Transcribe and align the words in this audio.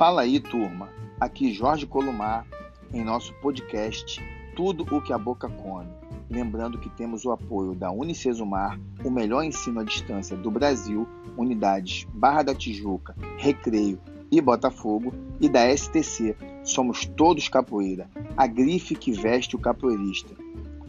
Fala 0.00 0.22
aí, 0.22 0.40
turma. 0.40 0.88
Aqui 1.20 1.52
Jorge 1.52 1.86
Colomar 1.86 2.46
em 2.90 3.04
nosso 3.04 3.34
podcast 3.34 4.18
Tudo 4.56 4.82
o 4.90 5.02
que 5.02 5.12
a 5.12 5.18
Boca 5.18 5.46
Come. 5.46 5.90
Lembrando 6.30 6.78
que 6.78 6.88
temos 6.88 7.26
o 7.26 7.30
apoio 7.30 7.74
da 7.74 7.90
Unicesumar, 7.90 8.80
o 9.04 9.10
melhor 9.10 9.44
ensino 9.44 9.78
à 9.78 9.84
distância 9.84 10.34
do 10.34 10.50
Brasil, 10.50 11.06
unidades 11.36 12.06
Barra 12.14 12.44
da 12.44 12.54
Tijuca, 12.54 13.14
Recreio 13.36 14.00
e 14.32 14.40
Botafogo, 14.40 15.12
e 15.38 15.50
da 15.50 15.68
STC, 15.76 16.34
Somos 16.64 17.04
Todos 17.04 17.46
Capoeira, 17.50 18.08
a 18.38 18.46
grife 18.46 18.94
que 18.94 19.12
veste 19.12 19.54
o 19.54 19.58
capoeirista. 19.58 20.34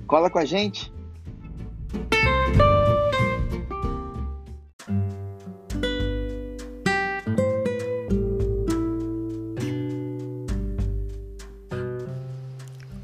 Cola 0.08 0.30
com 0.30 0.40
a 0.40 0.46
gente! 0.46 0.90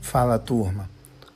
Fala 0.07 0.39
turma, 0.39 0.89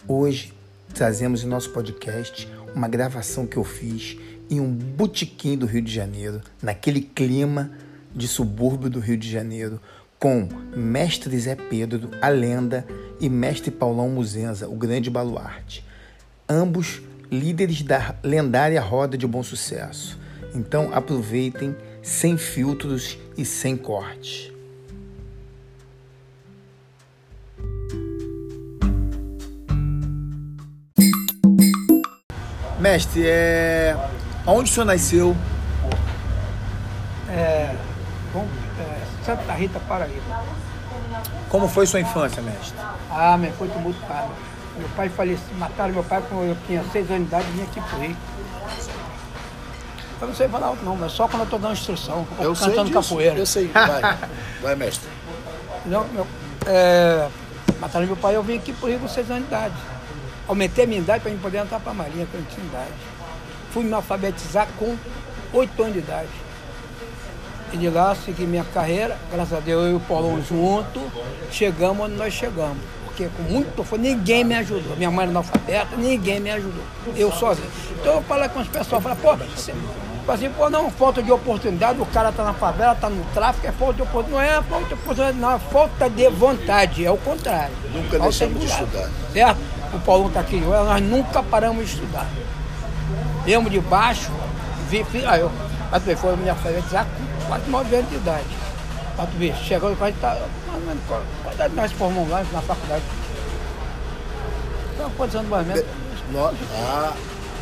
hoje 0.07 0.53
trazemos 0.93 1.43
em 1.43 1.45
nosso 1.45 1.71
podcast 1.71 2.47
uma 2.73 2.87
gravação 2.87 3.45
que 3.45 3.57
eu 3.57 3.65
fiz 3.65 4.17
em 4.49 4.61
um 4.61 4.71
botequim 4.71 5.57
do 5.57 5.65
Rio 5.65 5.81
de 5.81 5.93
Janeiro, 5.93 6.39
naquele 6.63 7.01
clima 7.01 7.69
de 8.15 8.29
subúrbio 8.29 8.89
do 8.89 9.01
Rio 9.01 9.17
de 9.17 9.29
Janeiro, 9.29 9.77
com 10.17 10.47
mestre 10.73 11.37
Zé 11.37 11.53
Pedro, 11.53 12.11
a 12.21 12.29
lenda, 12.29 12.87
e 13.19 13.27
mestre 13.27 13.71
Paulão 13.71 14.09
Muzenza, 14.09 14.69
o 14.69 14.75
grande 14.77 15.09
baluarte. 15.09 15.85
Ambos 16.47 17.01
líderes 17.29 17.81
da 17.81 18.15
lendária 18.23 18.79
roda 18.79 19.17
de 19.17 19.27
bom 19.27 19.43
sucesso. 19.43 20.17
Então 20.55 20.93
aproveitem 20.93 21.75
sem 22.01 22.37
filtros 22.37 23.17
e 23.37 23.43
sem 23.43 23.75
cortes. 23.75 24.49
Mestre, 32.81 33.21
é... 33.27 33.95
onde 34.43 34.71
o 34.71 34.73
senhor 34.73 34.87
nasceu? 34.87 35.37
É, 37.29 37.75
bom, 38.33 38.47
é, 38.79 39.23
Santa 39.23 39.53
Rita, 39.53 39.79
Paraíba. 39.81 40.43
Como 41.47 41.67
foi 41.67 41.85
sua 41.85 41.99
infância, 41.99 42.41
mestre? 42.41 42.75
Ah, 43.11 43.37
minha 43.37 43.51
foi 43.53 43.67
tumultuada. 43.67 44.29
Meu 44.75 44.89
pai 44.95 45.09
faleceu, 45.09 45.45
mataram 45.59 45.93
meu 45.93 46.03
pai 46.03 46.23
quando 46.27 46.47
eu 46.47 46.57
tinha 46.65 46.83
seis 46.91 47.07
anos 47.11 47.21
de 47.21 47.27
idade 47.27 47.47
e 47.49 47.51
vinha 47.51 47.65
aqui 47.65 47.81
pro 47.81 47.99
Rio. 47.99 48.17
Eu 50.19 50.27
não 50.27 50.33
sei 50.33 50.47
falar 50.47 50.67
alto 50.67 50.83
não, 50.83 50.95
mas 50.95 51.11
só 51.11 51.27
quando 51.27 51.43
eu 51.43 51.49
tô 51.49 51.59
dando 51.59 51.73
instrução, 51.73 52.27
Eu 52.39 52.55
sei 52.55 52.69
cantando 52.69 52.89
disso, 52.89 53.01
capoeira. 53.01 53.37
Eu 53.37 53.45
sei, 53.45 53.67
vai. 53.67 54.17
Vai, 54.59 54.75
mestre. 54.75 55.07
Não, 55.85 56.03
meu, 56.07 56.25
é, 56.65 57.27
mataram 57.79 58.07
meu 58.07 58.17
pai 58.17 58.35
eu 58.35 58.41
vim 58.41 58.57
aqui 58.57 58.73
pro 58.73 58.87
Rio 58.87 58.99
com 58.99 59.07
seis 59.07 59.29
anos 59.29 59.43
de 59.43 59.49
idade. 59.49 59.75
Aumentei 60.47 60.83
a 60.83 60.87
minha 60.87 60.99
idade 60.99 61.23
para 61.23 61.31
poder 61.37 61.59
entrar 61.59 61.79
para 61.79 61.91
a 61.91 61.95
Marinha, 61.95 62.27
quando 62.29 62.43
eu 62.43 62.55
tinha 62.55 62.65
idade. 62.65 62.91
Fui 63.71 63.83
me 63.83 63.93
alfabetizar 63.93 64.67
com 64.77 64.97
oito 65.53 65.81
anos 65.81 65.93
de 65.93 65.99
idade. 65.99 66.29
E 67.73 67.77
de 67.77 67.89
lá 67.89 68.13
segui 68.13 68.45
minha 68.45 68.65
carreira, 68.65 69.17
graças 69.31 69.57
a 69.57 69.61
Deus 69.61 69.85
eu 69.85 69.91
e 69.91 69.95
o 69.95 69.99
Paulão 70.01 70.41
junto, 70.41 70.99
chegamos 71.49 72.05
onde 72.05 72.15
nós 72.15 72.33
chegamos. 72.33 72.77
Porque 73.05 73.29
com 73.29 73.43
muito 73.43 73.83
foi 73.83 73.99
ninguém 73.99 74.43
me 74.43 74.55
ajudou. 74.55 74.95
Minha 74.97 75.09
mãe 75.09 75.23
era 75.23 75.31
analfabeta, 75.31 75.95
ninguém 75.95 76.39
me 76.39 76.51
ajudou. 76.51 76.83
Eu 77.15 77.31
sozinho. 77.31 77.69
Então 77.99 78.15
eu 78.15 78.23
falo 78.23 78.49
com 78.49 78.59
os 78.59 78.67
pessoal, 78.67 79.01
falo, 79.01 79.15
pô, 79.17 79.35
você, 79.37 79.73
assim, 80.27 80.49
pô, 80.49 80.69
não, 80.69 80.89
falta 80.91 81.23
de 81.23 81.31
oportunidade, 81.31 81.99
o 82.01 82.05
cara 82.05 82.31
tá 82.31 82.43
na 82.43 82.53
favela, 82.53 82.95
tá 82.95 83.09
no 83.09 83.23
tráfico, 83.33 83.67
é 83.67 83.71
falta 83.71 83.93
de 83.93 84.01
oportunidade. 84.01 84.51
Não 84.51 84.59
é 84.59 84.63
falta 84.63 84.87
de 84.87 84.93
oportunidade, 84.93 85.37
não, 85.37 85.51
é 85.51 85.59
falta 85.59 86.09
de 86.09 86.29
vontade, 86.29 87.05
é 87.05 87.11
o 87.11 87.17
contrário. 87.17 87.73
Nunca 87.93 88.17
Falta 88.17 88.23
deixamos 88.23 88.59
de 88.59 88.65
estudar. 88.65 89.09
Certo? 89.31 89.80
O 89.93 89.99
Paulão 89.99 90.29
tá 90.29 90.39
aqui, 90.39 90.57
nós 90.61 91.01
nunca 91.01 91.43
paramos 91.43 91.85
de 91.85 91.93
estudar. 91.93 92.27
Viemos 93.43 93.71
de 93.71 93.79
baixo, 93.79 94.31
vi, 94.89 95.03
vi, 95.03 95.25
aí 95.25 95.41
eu, 95.41 95.51
tu 95.93 95.99
vê, 96.01 96.15
foi 96.15 96.35
me 96.37 96.49
alfabetizar 96.49 97.05
com 97.05 97.47
quase 97.47 97.69
9 97.69 97.95
anos 97.95 98.09
de 98.09 98.15
idade. 98.15 98.45
Aí 99.17 99.27
tu 99.27 99.65
chegando 99.65 99.97
a 100.01 100.07
gente, 100.07 100.19
tá, 100.19 100.37
mais 100.67 100.81
ou 100.81 100.87
menos, 100.87 101.03
qual 101.07 101.21
qual 101.43 101.53
idade 101.53 101.75
nós 101.75 101.91
formamos 101.91 102.29
lá 102.29 102.45
na 102.53 102.61
faculdade? 102.61 103.03
Então, 104.93 105.11
quantos 105.17 105.35
anos 105.35 105.49
mais 105.49 105.67
ou 105.67 105.73
menos? 105.73 105.89
Nós, 106.31 106.55
ah, 106.75 107.13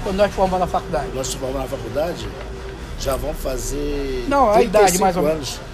Quando 0.04 0.16
nós 0.18 0.34
formamos 0.34 0.60
na 0.60 0.68
faculdade? 0.68 1.10
nós 1.16 1.34
formamos 1.34 1.72
na 1.72 1.78
faculdade, 1.78 2.30
já 3.00 3.16
vão 3.16 3.34
fazer. 3.34 4.26
Não, 4.28 4.52
a 4.52 4.62
idade, 4.62 4.98
35 4.98 5.02
mais 5.04 5.18
ou 5.18 5.24
menos. 5.24 5.38
anos. 5.38 5.69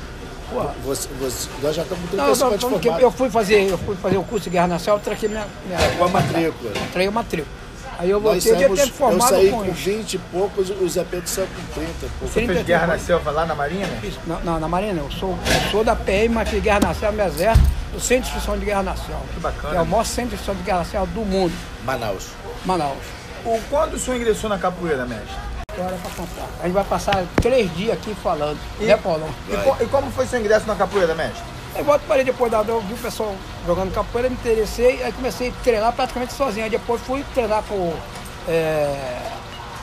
Você, 0.84 1.10
você, 1.20 1.50
nós 1.62 1.76
já 1.76 1.82
estamos 1.84 2.10
com 2.10 2.16
não, 2.16 2.26
35 2.26 2.52
não, 2.52 2.60
formados. 2.60 3.02
eu 3.02 3.12
fui 3.12 3.30
fazer, 3.30 3.70
eu 3.70 3.78
fui 3.78 3.96
fazer 3.96 4.18
o 4.18 4.24
curso 4.24 4.44
de 4.46 4.52
Guerra 4.52 4.68
Nacional, 4.68 5.00
eu 5.00 5.04
traquei 5.04 5.28
minha, 5.28 5.46
minha, 5.66 5.80
Com 5.98 6.06
a 6.06 6.08
matrícula. 6.08 6.72
traí 6.94 7.08
a 7.08 7.12
matrícula. 7.12 7.66
Aí 7.98 8.10
eu 8.10 8.20
voltei, 8.20 8.52
eu 8.52 8.58
devia 8.58 8.76
ter 8.76 8.82
eu 8.84 8.94
formado 8.94 9.30
saí 9.30 9.50
com 9.50 9.64
com 9.64 9.72
20 9.72 10.14
e 10.14 10.18
poucos, 10.18 10.70
o 10.70 10.90
Zé 10.90 11.06
Pedro 11.10 11.28
saiu 11.28 11.48
com 11.48 11.74
30 11.74 11.90
e 11.90 12.10
poucos. 12.10 12.34
Você 12.34 12.46
fez 12.46 12.66
guerra 12.66 12.88
na 12.88 13.00
selva 13.00 13.32
lá 13.32 13.46
na 13.46 13.56
Marinha, 13.56 13.88
né? 13.88 14.14
Não, 14.28 14.40
não, 14.42 14.60
na 14.60 14.68
Marinha 14.68 14.94
não. 14.94 15.06
Eu 15.06 15.12
sou, 15.12 15.30
eu 15.32 15.72
sou 15.72 15.84
da 15.84 15.96
PM, 15.96 16.36
mas 16.36 16.50
fiz 16.50 16.62
Guerra 16.62 16.82
Nacional 16.82 17.14
no 17.14 17.34
Exército, 17.34 17.68
do 17.94 18.00
Centro 18.00 18.24
de 18.24 18.30
Instrução 18.30 18.60
de 18.60 18.66
Guerra 18.66 18.84
Nacional. 18.84 19.22
Que 19.34 19.40
bacana. 19.40 19.74
Que 19.74 19.78
é 19.78 19.82
o 19.82 19.86
maior 19.86 20.06
centro 20.06 20.30
de 20.30 20.36
instrução 20.36 20.56
de 20.56 20.64
Guerra 20.64 20.80
Nacional 20.80 21.08
do 21.08 21.22
mundo, 21.22 21.54
Manaus. 21.86 22.28
Manaus. 22.66 22.98
O, 23.46 23.60
quando 23.70 23.94
o 23.94 24.00
senhor 24.00 24.18
ingressou 24.18 24.50
na 24.50 24.58
capoeira, 24.58 25.06
mestre? 25.06 25.55
Para 25.76 26.12
contar. 26.16 26.48
A 26.60 26.64
gente 26.64 26.74
vai 26.74 26.84
passar 26.84 27.24
três 27.42 27.74
dias 27.76 27.94
aqui 27.94 28.16
falando, 28.24 28.58
E- 28.80 28.86
né, 28.86 28.98
Paulão? 28.98 29.30
E, 29.50 29.58
co- 29.58 29.78
e 29.84 29.86
como 29.88 30.10
foi 30.12 30.26
seu 30.26 30.40
ingresso 30.40 30.66
na 30.68 30.76
capoeira, 30.76 31.14
mestre? 31.14 31.42
Aí 31.76 31.84
volto 31.84 32.04
parei 32.08 32.24
depois 32.24 32.50
da 32.52 32.60
eu 32.66 32.80
vi 32.82 32.94
o 32.94 32.98
pessoal 32.98 33.36
jogando 33.68 33.94
capoeira, 33.94 34.30
me 34.30 34.36
interessei, 34.36 35.04
aí 35.04 35.12
comecei 35.12 35.50
a 35.50 35.64
treinar 35.64 35.92
praticamente 35.92 36.32
sozinho. 36.34 36.64
Aí 36.64 36.70
depois 36.70 37.02
fui 37.02 37.26
treinar 37.34 37.62
com 37.68 37.94
é, 38.48 38.96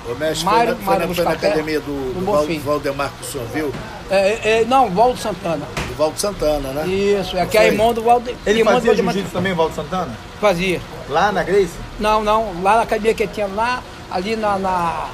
O 0.06 0.14
mestre 0.14 0.44
Mário- 0.46 0.74
foi, 0.74 0.74
na, 0.74 0.76
foi, 0.76 0.84
Mário 0.86 1.08
na, 1.08 1.14
foi 1.14 1.24
na 1.24 1.30
Buscapé, 1.30 1.46
academia 1.48 1.80
do, 1.80 2.14
do 2.14 2.20
do 2.20 2.32
Val-. 2.32 2.46
Valdemar 2.64 3.10
que 3.10 3.24
o 3.26 3.30
senhor 3.30 3.46
viu, 3.48 3.74
é, 4.10 4.60
é, 4.60 4.64
não, 4.66 4.88
Valdo 4.90 5.18
Santana. 5.18 5.66
do 5.88 5.94
Valdo 5.94 6.18
Santana, 6.18 6.68
né? 6.70 6.86
Isso, 6.86 7.36
é 7.36 7.44
que 7.44 7.58
é 7.58 7.60
Foi. 7.62 7.70
irmão 7.70 7.92
do 7.92 8.02
Valdo. 8.02 8.34
Ele 8.46 8.64
fazia 8.64 8.94
jiu-jitsu 8.94 9.30
também, 9.32 9.52
Valdo 9.52 9.74
Santana? 9.74 10.14
Fazia. 10.40 10.80
Lá 11.10 11.30
na 11.30 11.42
Grace? 11.42 11.72
Não, 12.00 12.24
não, 12.24 12.62
lá 12.62 12.76
na 12.76 12.82
academia 12.82 13.12
que 13.14 13.26
tinha 13.26 13.46
lá, 13.48 13.82
ali 14.10 14.34
na. 14.34 14.58
na- 14.58 15.08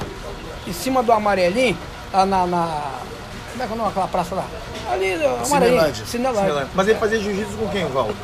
em 0.69 0.73
cima 0.73 1.03
do 1.03 1.13
amarelinho, 1.13 1.77
lá 2.13 2.27
na. 2.27 2.47
na 2.47 2.91
como 3.53 3.63
é 3.63 3.67
que 3.67 3.73
é 3.73 3.75
o 3.75 3.79
nome 3.79 3.89
daquela 3.89 4.09
praça 4.09 4.35
lá? 4.35 4.45
Ali, 4.93 5.15
amarelinho. 5.15 5.45
Cinelândia. 5.47 6.07
Cinelândia. 6.07 6.69
Mas 6.75 6.89
ele 6.89 6.99
fazia 6.99 7.21
jiu-jitsu 7.21 7.57
com 7.57 7.69
quem, 7.69 7.87
Valdo? 7.87 8.15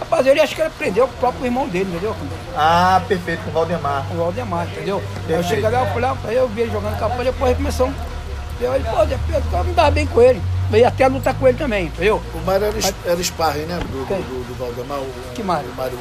Rapaz, 0.00 0.26
ele 0.26 0.40
acho 0.40 0.54
que 0.54 0.60
ele 0.60 0.68
aprendeu 0.68 1.08
com 1.08 1.14
o 1.14 1.18
próprio 1.18 1.44
irmão 1.46 1.68
dele, 1.68 1.90
entendeu? 1.90 2.14
Ah, 2.56 3.02
perfeito, 3.08 3.42
com 3.42 3.50
o 3.50 3.52
Valdemar. 3.52 4.06
O 4.12 4.16
Valdemar, 4.16 4.66
entendeu? 4.68 4.98
Aí 4.98 5.02
eu 5.02 5.38
Perfeito. 5.38 5.48
cheguei 5.48 5.70
lá, 5.70 5.80
eu 5.80 5.92
falei, 5.92 6.10
aí 6.24 6.36
eu 6.36 6.48
vi 6.48 6.60
ele 6.62 6.70
jogando 6.70 6.98
capoeira, 6.98 7.32
depois 7.32 7.56
começou. 7.56 7.90
Eu 8.60 8.74
ele, 8.74 8.84
pô, 8.84 9.56
eu 9.56 9.64
não 9.64 9.72
dava 9.72 9.90
bem 9.90 10.06
com 10.06 10.20
ele. 10.20 10.40
Eu 10.70 10.78
ia 10.78 10.88
até 10.88 11.08
lutar 11.08 11.34
com 11.34 11.48
ele 11.48 11.56
também, 11.58 11.86
entendeu? 11.86 12.22
O 12.34 12.38
Mário 12.46 12.66
era, 12.66 12.94
era 13.06 13.22
sparring, 13.24 13.62
né? 13.62 13.78
Do, 13.78 14.04
do, 14.04 14.04
do, 14.04 14.48
do 14.48 14.54
Valdemar. 14.54 14.98
O, 14.98 15.32
Que 15.34 15.42
Mário? 15.42 15.70
O 15.70 15.74
Mário 15.74 15.98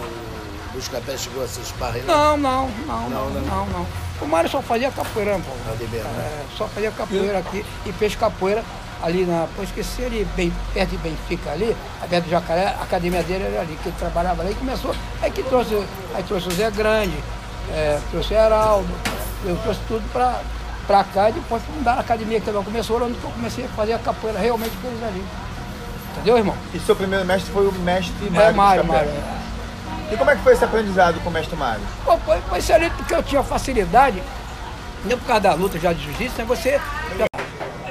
Buscapé 0.73 1.17
chegou 1.17 1.43
a 1.43 1.47
ser 1.47 1.63
sparring, 1.63 1.99
né? 1.99 2.05
Não, 2.07 2.37
não, 2.37 2.69
não, 2.85 3.09
não, 3.09 3.09
Não, 3.09 3.29
né? 3.29 3.43
não, 3.49 3.65
não. 3.67 3.85
O 4.21 4.25
Mário 4.27 4.49
só 4.49 4.61
fazia 4.61 4.89
capoeira, 4.91 5.33
pô. 5.33 5.51
Mesmo, 5.79 6.09
né? 6.09 6.19
É, 6.19 6.45
só 6.57 6.67
fazia 6.67 6.91
capoeira 6.91 7.37
aqui 7.37 7.63
e 7.85 7.91
fez 7.93 8.15
capoeira 8.15 8.63
ali 9.03 9.25
na. 9.25 9.47
Pô, 9.55 9.61
esqueci 9.63 10.03
ali, 10.03 10.27
bem, 10.35 10.51
perto 10.73 10.89
de 10.91 10.97
Benfica 10.97 11.51
ali, 11.51 11.75
perto 12.09 12.25
do 12.25 12.29
Jacaré, 12.31 12.75
a 12.79 12.83
academia 12.83 13.21
dele 13.23 13.43
era 13.45 13.61
ali, 13.61 13.77
que 13.81 13.89
ele 13.89 13.95
trabalhava 13.99 14.41
ali 14.41 14.51
e 14.51 14.55
começou. 14.55 14.95
Aí 15.21 15.29
que 15.31 15.43
trouxe, 15.43 15.75
aí 16.15 16.23
trouxe 16.23 16.47
o 16.47 16.51
Zé 16.51 16.71
Grande, 16.71 17.15
é, 17.71 17.99
trouxe 18.09 18.33
o 18.33 18.37
Heraldo, 18.37 18.89
eu 19.45 19.55
trouxe 19.57 19.79
tudo 19.87 20.03
pra, 20.11 20.41
pra 20.87 21.03
cá 21.03 21.29
e 21.29 21.33
depois 21.33 21.61
fundaram 21.63 21.99
a 21.99 22.01
academia 22.01 22.41
que 22.41 22.49
não 22.49 22.63
começou, 22.63 22.97
onde 23.03 23.13
eu 23.23 23.29
comecei 23.29 23.65
a 23.65 23.69
fazer 23.69 23.93
a 23.93 23.99
capoeira 23.99 24.39
realmente 24.39 24.75
com 24.81 24.87
eles 24.87 25.03
ali. 25.03 25.23
Entendeu, 26.13 26.37
irmão? 26.39 26.55
E 26.73 26.79
seu 26.79 26.95
primeiro 26.95 27.23
mestre 27.23 27.51
foi 27.53 27.67
o 27.67 27.71
mestre 27.71 28.15
É, 28.27 28.31
Mário. 28.31 28.55
Mário, 28.55 28.83
Buscapé. 28.83 29.05
Mário. 29.05 29.36
E 30.11 30.15
como 30.17 30.29
é 30.31 30.35
que 30.35 30.41
foi 30.41 30.53
esse 30.53 30.63
aprendizado 30.63 31.19
com 31.21 31.29
o 31.29 31.33
mestre 31.33 31.55
Mário? 31.57 31.81
Pô, 32.05 32.17
foi, 32.19 32.39
foi 32.41 32.59
excelente 32.59 32.93
porque 32.95 33.13
eu 33.13 33.21
tinha 33.23 33.43
facilidade, 33.43 34.21
não 35.05 35.17
por 35.17 35.25
causa 35.27 35.41
da 35.41 35.53
luta 35.53 35.77
já 35.79 35.91
de 35.91 36.01
jiu-jitsu, 36.03 36.37
né? 36.39 36.45
Você 36.47 36.79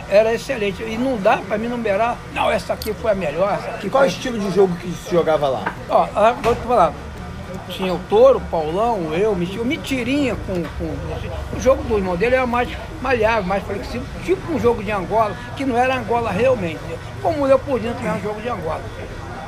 era 0.08 0.32
excelente. 0.32 0.82
E 0.82 0.96
não 0.96 1.18
dá 1.18 1.36
para 1.38 1.58
mim 1.58 1.68
numerar, 1.68 2.16
não, 2.32 2.50
essa 2.50 2.72
aqui 2.72 2.94
foi 2.94 3.10
a 3.10 3.14
melhor, 3.14 3.52
essa 3.54 3.68
aqui 3.70 3.86
E 3.86 3.90
qual 3.90 4.04
o 4.04 4.06
foi... 4.06 4.14
estilo 4.16 4.38
de 4.38 4.54
jogo 4.54 4.74
que 4.76 4.90
se 4.92 5.10
jogava 5.10 5.48
lá? 5.48 5.74
Ó, 5.90 6.06
vou 6.42 6.54
te 6.54 6.62
falar. 6.62 6.92
Tinha 7.68 7.92
o 7.92 7.98
Touro, 8.08 8.38
o 8.38 8.40
Paulão, 8.42 9.12
eu, 9.12 9.32
o 9.32 9.36
Miti- 9.36 9.58
o 9.58 9.64
Mitirinha 9.64 10.36
com, 10.46 10.62
com. 10.78 11.56
O 11.56 11.60
jogo 11.60 11.82
do 11.82 11.96
irmão 11.96 12.14
dele 12.16 12.36
era 12.36 12.46
mais 12.46 12.68
malhável, 13.02 13.42
mais 13.44 13.62
flexível, 13.64 14.06
tipo 14.24 14.52
um 14.52 14.60
jogo 14.60 14.82
de 14.84 14.92
Angola, 14.92 15.34
que 15.56 15.64
não 15.64 15.76
era 15.76 15.96
Angola 15.96 16.30
realmente. 16.30 16.78
né? 16.88 16.96
Como 17.20 17.42
o 17.42 17.46
Leopoldino 17.46 17.92
também 17.94 18.08
era 18.10 18.18
um 18.18 18.22
jogo 18.22 18.40
de 18.40 18.48
Angola. 18.48 18.80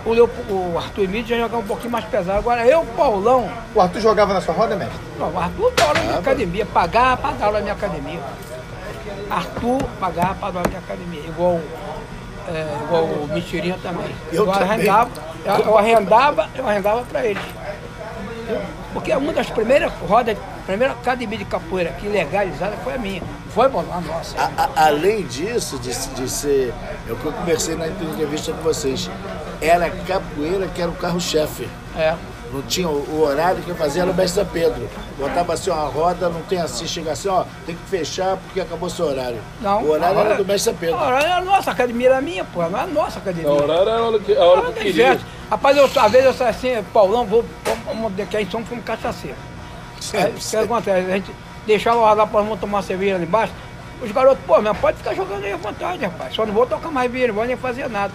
O, 0.04 0.12
Leop... 0.12 0.30
o 0.48 0.78
Arthur 0.78 1.04
Emílio 1.04 1.26
já 1.26 1.36
jogava 1.36 1.58
um 1.58 1.66
pouquinho 1.66 1.90
mais 1.90 2.04
pesado. 2.04 2.38
Agora 2.38 2.66
eu, 2.66 2.84
Paulão, 2.96 3.50
O 3.74 3.80
Arthur 3.80 4.00
jogava 4.00 4.32
na 4.34 4.40
sua 4.40 4.54
roda, 4.54 4.76
mestre? 4.76 4.96
não, 5.18 5.30
o 5.30 5.38
Arthur 5.38 5.72
dá 5.76 5.84
aula 5.84 5.94
na 5.98 6.04
minha 6.06 6.18
academia, 6.18 6.66
pagava 6.66 7.16
para 7.16 7.32
dar 7.32 7.46
aula 7.46 7.58
na 7.58 7.62
minha 7.62 7.74
academia. 7.74 8.20
Arthur 9.30 9.82
pagava 10.00 10.34
para 10.36 10.50
dar 10.52 10.58
aula 10.60 10.62
na 10.62 10.68
minha 10.68 10.78
academia. 10.80 11.20
Igual 11.28 11.60
É, 12.48 12.66
igual 12.84 13.02
o 13.04 13.28
Mentirinha 13.32 13.76
também. 13.82 14.14
Eu 14.32 14.46
também. 14.46 14.62
arrendava, 14.62 15.10
eu, 15.44 15.54
eu 15.66 15.78
arrendava, 15.78 16.48
eu 16.54 16.66
arrendava 16.66 17.02
para 17.02 17.26
eles. 17.26 17.42
Porque 18.94 19.12
uma 19.14 19.32
das 19.34 19.50
primeiras 19.50 19.92
rodas, 20.08 20.34
a 20.38 20.66
primeira 20.66 20.94
academia 20.94 21.36
de 21.36 21.44
capoeira 21.44 21.90
aqui 21.90 22.08
legalizada 22.08 22.74
foi 22.82 22.94
a 22.94 22.98
minha. 22.98 23.22
Foi 23.54 23.68
bom, 23.68 23.84
a 23.92 24.00
nossa. 24.00 24.34
A- 24.40 24.50
a- 24.64 24.86
além 24.86 25.26
disso, 25.26 25.78
de, 25.78 25.90
de 26.14 26.28
ser. 26.30 26.72
Eu 27.06 27.16
conversei 27.16 27.74
na 27.74 27.86
entrevista 27.88 28.52
com 28.52 28.62
vocês. 28.62 29.10
Era 29.60 29.90
capoeira 29.90 30.66
que 30.68 30.80
era 30.80 30.90
o 30.90 30.94
carro-chefe. 30.94 31.68
É. 31.96 32.14
Não 32.52 32.62
tinha 32.62 32.88
o, 32.88 32.92
o 32.92 33.22
horário 33.22 33.62
que 33.62 33.74
fazia 33.74 34.02
era 34.02 34.10
o 34.10 34.14
mestre 34.14 34.44
Pedro. 34.46 34.88
Botava 35.18 35.52
assim, 35.52 35.70
ó, 35.70 35.74
a 35.74 35.88
roda, 35.88 36.28
não 36.28 36.40
tem 36.42 36.60
assim, 36.60 36.86
chega 36.86 37.12
assim, 37.12 37.28
ó, 37.28 37.44
tem 37.66 37.74
que 37.74 37.82
fechar 37.90 38.36
porque 38.36 38.60
acabou 38.60 38.88
seu 38.88 39.06
horário. 39.06 39.38
Não, 39.60 39.82
o 39.82 39.90
horário 39.90 40.18
era 40.18 40.34
do 40.36 40.44
mestre 40.44 40.72
Pedro. 40.74 40.96
A 40.96 41.02
hora 41.02 41.20
era 41.20 41.36
a 41.36 41.40
nossa, 41.42 41.70
a 41.70 41.72
academia 41.74 42.08
era 42.08 42.20
minha, 42.20 42.44
pô, 42.44 42.60
não 42.60 42.78
era 42.78 42.82
a 42.82 42.86
nossa 42.86 43.18
academia. 43.18 43.50
A 43.50 43.52
hora 43.52 43.72
era 43.74 43.98
a 43.98 44.02
hora 44.02 44.18
que, 44.18 44.34
a 44.34 44.44
hora 44.44 44.62
Não 44.62 44.72
que 44.72 44.78
eu 44.78 44.84
queria. 44.84 45.20
Rapaz, 45.50 45.76
eu, 45.76 45.84
às 45.84 46.12
vezes 46.12 46.26
eu 46.26 46.34
saio 46.34 46.50
assim, 46.50 46.82
Paulão, 46.92 47.26
vou, 47.26 47.44
vamos 47.84 48.12
que 48.28 48.36
aí 48.36 48.48
somos 48.50 48.68
como 48.68 48.80
cachaceiro. 48.82 49.36
Aí, 50.14 50.30
o 50.30 50.34
que 50.34 50.56
acontece? 50.56 51.10
A 51.10 51.14
gente 51.14 51.30
deixava 51.66 52.14
lá 52.14 52.26
para 52.26 52.42
nós 52.42 52.58
tomar 52.60 52.82
cerveja 52.82 53.16
ali 53.16 53.24
embaixo. 53.24 53.52
Os 54.00 54.12
garotos, 54.12 54.42
pô, 54.46 54.62
mas 54.62 54.78
pode 54.78 54.96
ficar 54.98 55.12
jogando 55.12 55.44
aí 55.44 55.52
à 55.52 55.56
vontade, 55.56 56.04
rapaz. 56.04 56.34
Só 56.34 56.46
não 56.46 56.54
vou 56.54 56.64
tocar 56.64 56.90
mais 56.90 57.10
vinho, 57.10 57.28
não 57.28 57.34
vou 57.34 57.44
nem 57.44 57.56
fazer 57.56 57.88
nada. 57.90 58.14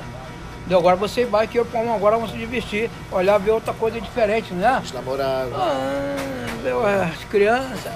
Deu, 0.68 0.80
agora 0.80 0.95
você 0.95 1.25
vai 1.25 1.45
que 1.45 1.60
eu 1.60 1.68
agora 1.94 2.15
vamos 2.15 2.31
se 2.31 2.38
divertir, 2.38 2.89
olhar, 3.12 3.38
ver 3.38 3.51
outra 3.51 3.74
coisa 3.74 4.00
diferente, 4.00 4.54
né? 4.54 4.80
Os 4.83 4.94
namorados. 4.94 5.54
Ah, 5.56 7.10
as 7.12 7.24
crianças. 7.25 7.92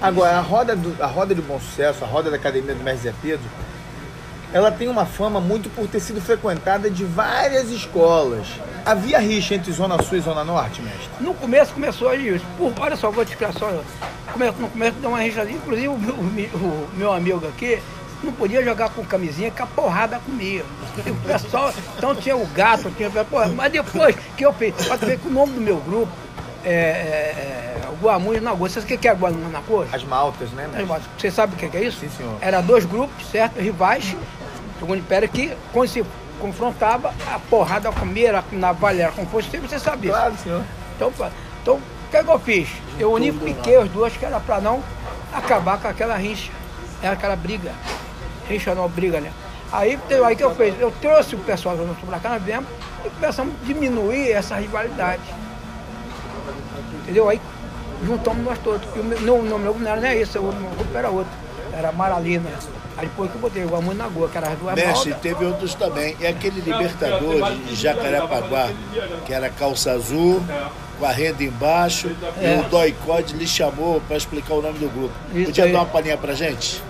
Agora, 0.00 0.38
a 0.38 0.40
roda, 0.40 0.74
do, 0.74 1.00
a 1.00 1.06
roda 1.06 1.34
de 1.34 1.40
bom 1.40 1.60
sucesso, 1.60 2.04
a 2.04 2.06
roda 2.06 2.28
da 2.28 2.36
Academia 2.36 2.74
do 2.74 2.82
Mestre 2.82 3.10
Zé 3.10 3.14
Pedro, 3.22 3.46
ela 4.52 4.72
tem 4.72 4.88
uma 4.88 5.06
fama 5.06 5.40
muito 5.40 5.70
por 5.70 5.86
ter 5.86 6.00
sido 6.00 6.20
frequentada 6.20 6.90
de 6.90 7.04
várias 7.04 7.70
escolas. 7.70 8.48
Havia 8.84 9.20
rixa 9.20 9.54
entre 9.54 9.70
Zona 9.70 10.02
Sul 10.02 10.18
e 10.18 10.20
Zona 10.20 10.42
Norte, 10.42 10.82
mestre? 10.82 11.08
No 11.20 11.32
começo 11.34 11.72
começou 11.72 12.08
aí, 12.08 12.40
por, 12.58 12.72
olha 12.80 12.96
só, 12.96 13.12
vou 13.12 13.24
te 13.24 13.28
explicar 13.28 13.52
só. 13.52 13.70
No 13.70 14.68
começo 14.68 14.96
deu 15.00 15.10
uma 15.10 15.20
rixa 15.20 15.42
ali, 15.42 15.52
inclusive 15.52 15.88
o 15.88 15.96
meu, 15.96 16.14
o 16.14 16.88
meu 16.96 17.12
amigo 17.12 17.46
aqui 17.46 17.80
não 18.22 18.32
podia 18.32 18.62
jogar 18.62 18.90
com 18.90 19.04
camisinha 19.04 19.50
que 19.50 19.62
a 19.62 19.66
porrada 19.66 20.20
comia. 20.24 20.64
O 21.06 21.26
pessoal, 21.26 21.72
então 21.96 22.14
tinha 22.14 22.36
o 22.36 22.46
gato, 22.48 22.90
tinha. 22.90 23.10
Pô, 23.10 23.46
mas 23.54 23.72
depois 23.72 24.16
que 24.36 24.44
eu 24.44 24.52
fiz, 24.52 24.74
pode 24.86 25.04
ver 25.06 25.18
que 25.18 25.28
o 25.28 25.30
nome 25.30 25.54
do 25.54 25.60
meu 25.60 25.76
grupo 25.78 26.12
é, 26.64 26.70
é, 26.70 27.82
é 27.84 27.88
o 27.88 28.04
Guamus 28.04 28.42
na 28.42 28.52
Goa. 28.54 28.68
Você 28.68 28.80
sabe 28.80 28.94
o 28.94 28.98
que 28.98 29.08
é 29.08 29.12
Guamus 29.12 29.52
na 29.52 29.60
Goa? 29.60 29.86
As 29.92 30.04
maltas, 30.04 30.50
né, 30.50 30.68
mestre? 30.68 31.08
Você 31.18 31.30
sabe 31.30 31.54
o 31.54 31.56
que 31.56 31.76
é 31.76 31.84
isso? 31.84 32.00
Sim, 32.00 32.10
senhor. 32.10 32.36
Era 32.40 32.60
dois 32.60 32.84
grupos, 32.84 33.26
certo? 33.30 33.58
Rivais, 33.58 34.16
segundo 34.78 34.98
Império, 34.98 35.28
que 35.28 35.56
quando 35.72 35.88
se 35.88 36.04
confrontava, 36.40 37.14
a 37.32 37.38
porrada 37.38 37.92
comia, 37.92 38.28
era 38.28 38.44
navalha, 38.52 39.04
era 39.04 39.12
com 39.12 39.26
foice, 39.26 39.56
você 39.58 39.78
sabe 39.78 40.08
isso. 40.08 40.16
Claro, 40.16 40.34
senhor. 40.42 40.64
Então, 40.96 41.12
então 41.62 41.74
o 41.76 42.10
que, 42.10 42.24
que 42.24 42.30
eu 42.30 42.38
fiz? 42.38 42.68
Eu 42.98 43.12
unifiquei 43.12 43.78
os 43.78 43.88
dois, 43.90 44.16
que 44.16 44.24
era 44.24 44.40
para 44.40 44.60
não 44.60 44.82
acabar 45.32 45.78
com 45.78 45.88
aquela 45.88 46.16
rixa, 46.16 46.50
era 47.02 47.12
aquela 47.12 47.36
briga. 47.36 47.72
Rixa 48.50 48.74
não, 48.74 48.88
briga, 48.88 49.20
né? 49.20 49.30
Aí, 49.72 49.98
aí 50.26 50.36
que 50.36 50.42
eu 50.42 50.54
fiz? 50.54 50.74
Eu 50.80 50.92
trouxe 51.00 51.36
o 51.36 51.38
pessoal 51.38 51.76
do 51.76 51.86
nosso 51.86 52.00
cá, 52.20 52.30
nós 52.30 52.42
viemos 52.42 52.68
e 53.04 53.10
começamos 53.10 53.54
a 53.62 53.64
diminuir 53.66 54.32
essa 54.32 54.56
rivalidade. 54.56 55.22
Entendeu? 57.02 57.28
Aí 57.28 57.40
juntamos 58.04 58.44
nós 58.44 58.58
todos. 58.58 58.86
E 58.96 58.98
o 59.00 59.04
meu, 59.04 59.20
não, 59.20 59.42
não, 59.42 59.58
meu 59.58 59.72
grupo 59.72 59.80
não 59.80 59.92
era 59.92 60.14
esse, 60.14 60.38
o 60.38 60.42
meu 60.42 60.70
grupo 60.70 60.96
era 60.96 61.08
outro. 61.08 61.32
Era 61.72 61.92
Maralina. 61.92 62.50
Aí 62.98 63.06
depois 63.06 63.30
que 63.30 63.36
eu 63.36 63.40
botei 63.40 63.64
o 63.64 63.76
Amor 63.76 63.94
na 63.94 64.08
Goa, 64.08 64.28
que 64.28 64.36
era 64.36 64.48
as 64.48 64.58
duas 64.58 64.74
Mestre, 64.74 65.10
maldas. 65.10 65.20
teve 65.22 65.44
outros 65.44 65.74
também. 65.74 66.16
É 66.20 66.28
aquele 66.28 66.60
Libertador 66.60 67.52
de 67.52 67.74
Jacarepaguá, 67.76 68.68
que 69.24 69.32
era 69.32 69.48
calça 69.48 69.92
azul, 69.92 70.42
com 70.98 71.06
a 71.06 71.10
renda 71.12 71.42
embaixo, 71.44 72.10
É. 72.42 72.56
e 72.56 72.60
o 72.60 72.68
Doicode 72.68 73.34
lhe 73.36 73.46
chamou 73.46 74.00
para 74.06 74.16
explicar 74.16 74.54
o 74.54 74.60
nome 74.62 74.78
do 74.80 74.88
grupo. 74.88 75.14
Isso 75.32 75.46
Podia 75.46 75.64
aí. 75.64 75.72
dar 75.72 75.78
uma 75.78 75.86
palhinha 75.86 76.18
pra 76.18 76.34
gente? 76.34 76.82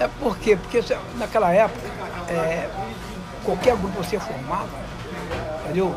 É 0.00 0.08
por 0.20 0.36
quê? 0.38 0.56
Porque 0.56 0.82
se- 0.82 0.96
naquela 1.16 1.52
época, 1.52 1.80
é, 2.28 2.68
qualquer 3.44 3.76
grupo 3.76 4.02
você 4.02 4.18
formava, 4.18 4.68
entendeu? 5.64 5.94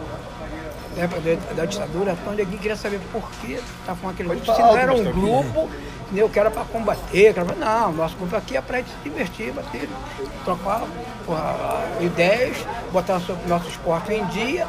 Na 0.97 1.03
época 1.03 1.21
da, 1.21 1.53
da 1.53 1.65
ditadura, 1.65 2.11
então 2.13 2.33
ninguém 2.33 2.57
queria 2.57 2.75
saber 2.75 2.99
por 3.11 3.29
que 3.41 3.53
estava 3.53 3.97
falando 3.97 4.13
aquele 4.15 4.29
grupo. 4.29 4.45
Se 4.55 4.61
não 4.61 4.77
era 4.77 4.91
um 4.93 5.03
grupo, 5.11 5.69
que 6.33 6.39
era 6.39 6.49
para 6.51 6.65
combater, 6.65 7.33
que 7.33 7.39
era 7.39 7.45
pra, 7.45 7.55
não, 7.55 7.93
nosso 7.93 8.15
grupo 8.17 8.35
aqui 8.35 8.57
é 8.57 8.61
para 8.61 8.77
gente 8.77 8.89
se 8.89 8.97
divertir, 9.09 9.51
bater, 9.53 9.87
trocar 10.43 10.81
porra, 11.25 11.85
ideias, 12.01 12.57
botar 12.91 13.13
nosso, 13.13 13.37
nosso 13.47 13.69
esporte 13.69 14.13
em 14.13 14.25
dia, 14.25 14.65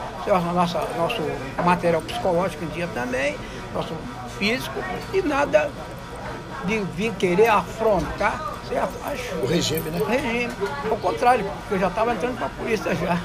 nosso, 0.54 0.78
nosso 0.96 1.22
material 1.64 2.02
psicológico 2.02 2.64
em 2.64 2.68
dia 2.68 2.86
também, 2.92 3.36
nosso 3.74 3.94
físico, 4.38 4.78
e 5.14 5.22
nada 5.22 5.70
de 6.66 6.78
vir 6.94 7.14
querer 7.14 7.48
afrontar 7.48 8.59
certo? 8.70 8.90
As- 9.04 9.42
O 9.42 9.46
regime, 9.46 9.90
né? 9.90 9.98
o 10.00 10.04
regime. 10.04 10.52
Ao 10.90 10.96
contrário, 10.96 11.44
porque 11.44 11.74
eu 11.74 11.78
já 11.78 11.88
estava 11.88 12.12
entrando 12.12 12.36
para 12.36 12.46
a 12.46 12.50
polícia 12.50 12.94
já. 12.94 13.18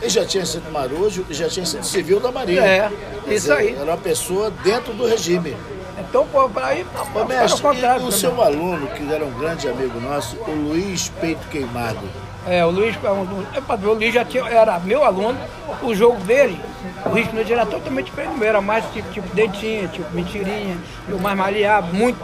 Ele 0.00 0.10
já 0.10 0.24
tinha 0.24 0.44
sido 0.46 0.70
marujo 0.72 1.24
e 1.28 1.34
já 1.34 1.48
tinha 1.48 1.64
sido 1.66 1.84
civil 1.84 2.20
da 2.20 2.32
Marinha. 2.32 2.62
É, 2.62 2.88
Quer 3.24 3.32
isso 3.34 3.48
dizer, 3.48 3.52
aí. 3.52 3.74
Era 3.74 3.84
uma 3.84 3.96
pessoa 3.98 4.50
dentro 4.62 4.92
do 4.94 5.06
regime. 5.06 5.56
Então, 5.98 6.26
pô, 6.26 6.48
para 6.48 6.74
ir, 6.74 6.86
Ô, 6.86 7.06
para 7.12 7.22
o 7.22 7.28
mestre, 7.28 7.60
contrário. 7.62 8.04
e 8.04 8.08
o 8.08 8.12
seu 8.12 8.42
aluno, 8.42 8.86
que 8.88 9.12
era 9.12 9.24
um 9.24 9.30
grande 9.38 9.68
amigo 9.68 10.00
nosso, 10.00 10.36
o 10.48 10.50
Luiz 10.50 11.10
Peito 11.20 11.46
Queimado. 11.48 12.00
É, 12.48 12.64
o 12.64 12.70
Luiz, 12.70 12.96
é 12.96 13.06
é, 13.06 13.10
o 13.10 13.92
Luiz 13.94 14.14
já 14.14 14.24
tinha, 14.24 14.42
era 14.48 14.78
meu 14.80 15.04
aluno, 15.04 15.38
o 15.82 15.94
jogo 15.94 16.18
dele, 16.24 16.58
o 17.04 17.10
ritmo 17.10 17.34
dele 17.34 17.52
era 17.52 17.66
totalmente 17.66 18.06
diferente, 18.06 18.32
do 18.32 18.38
meu, 18.38 18.48
era 18.48 18.62
mais 18.62 18.82
tipo, 18.94 19.12
tipo 19.12 19.34
dentinha, 19.34 19.86
tipo 19.88 20.10
mentirinha, 20.14 20.78
eu 21.06 21.18
mais 21.18 21.36
maleável, 21.36 21.92
muito, 21.92 22.18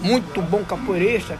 muito 0.00 0.40
bom 0.40 0.62
capoeirista. 0.62 1.36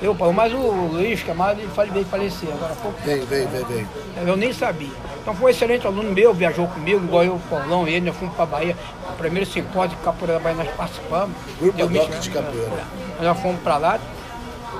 Eu, 0.00 0.14
mas 0.32 0.52
o 0.52 0.58
Luiz, 0.92 1.22
que 1.22 1.30
é 1.30 1.34
mais, 1.34 1.58
ele 1.58 1.68
veio 1.92 2.04
falecer 2.06 2.48
agora 2.52 2.72
há 2.72 2.76
pouco 2.76 3.00
Vem, 3.04 3.20
vem, 3.24 3.46
vem, 3.48 3.64
vem. 3.64 3.86
Eu 4.24 4.36
nem 4.36 4.52
sabia. 4.52 4.90
Então 5.20 5.34
foi 5.34 5.46
um 5.46 5.48
excelente 5.48 5.86
aluno 5.86 6.12
meu, 6.12 6.32
viajou 6.32 6.68
comigo, 6.68 7.04
igual 7.04 7.24
eu, 7.24 7.34
o 7.34 7.40
Paulão 7.50 7.86
e 7.88 7.94
ele, 7.94 8.06
nós 8.06 8.16
fomos 8.16 8.34
para 8.34 8.44
a 8.44 8.46
Bahia. 8.46 8.76
O 9.10 9.16
primeiro 9.16 9.50
simpósio 9.50 9.96
de 9.96 10.04
capoeira 10.04 10.34
da 10.34 10.38
Bahia 10.40 10.56
nós 10.64 10.68
participamos. 10.76 11.36
Grupo 11.60 11.78
Doc 11.78 11.90
mexer- 11.90 12.18
de 12.20 12.30
capoeira. 12.30 12.70
Nós 13.16 13.24
já 13.24 13.34
fomos 13.34 13.60
para 13.60 13.76
lá, 13.78 13.98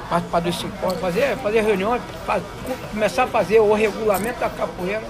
participar 0.09 0.41
dos 0.41 0.59
simpósios, 0.61 1.01
fazer, 1.01 1.37
fazer 1.39 1.61
reuniões, 1.63 2.01
fa- 2.25 2.41
começar 2.93 3.25
a 3.25 3.27
fazer 3.27 3.59
o 3.61 3.75
regulamento 3.75 4.39
da 4.39 4.49
capoeira. 4.49 5.03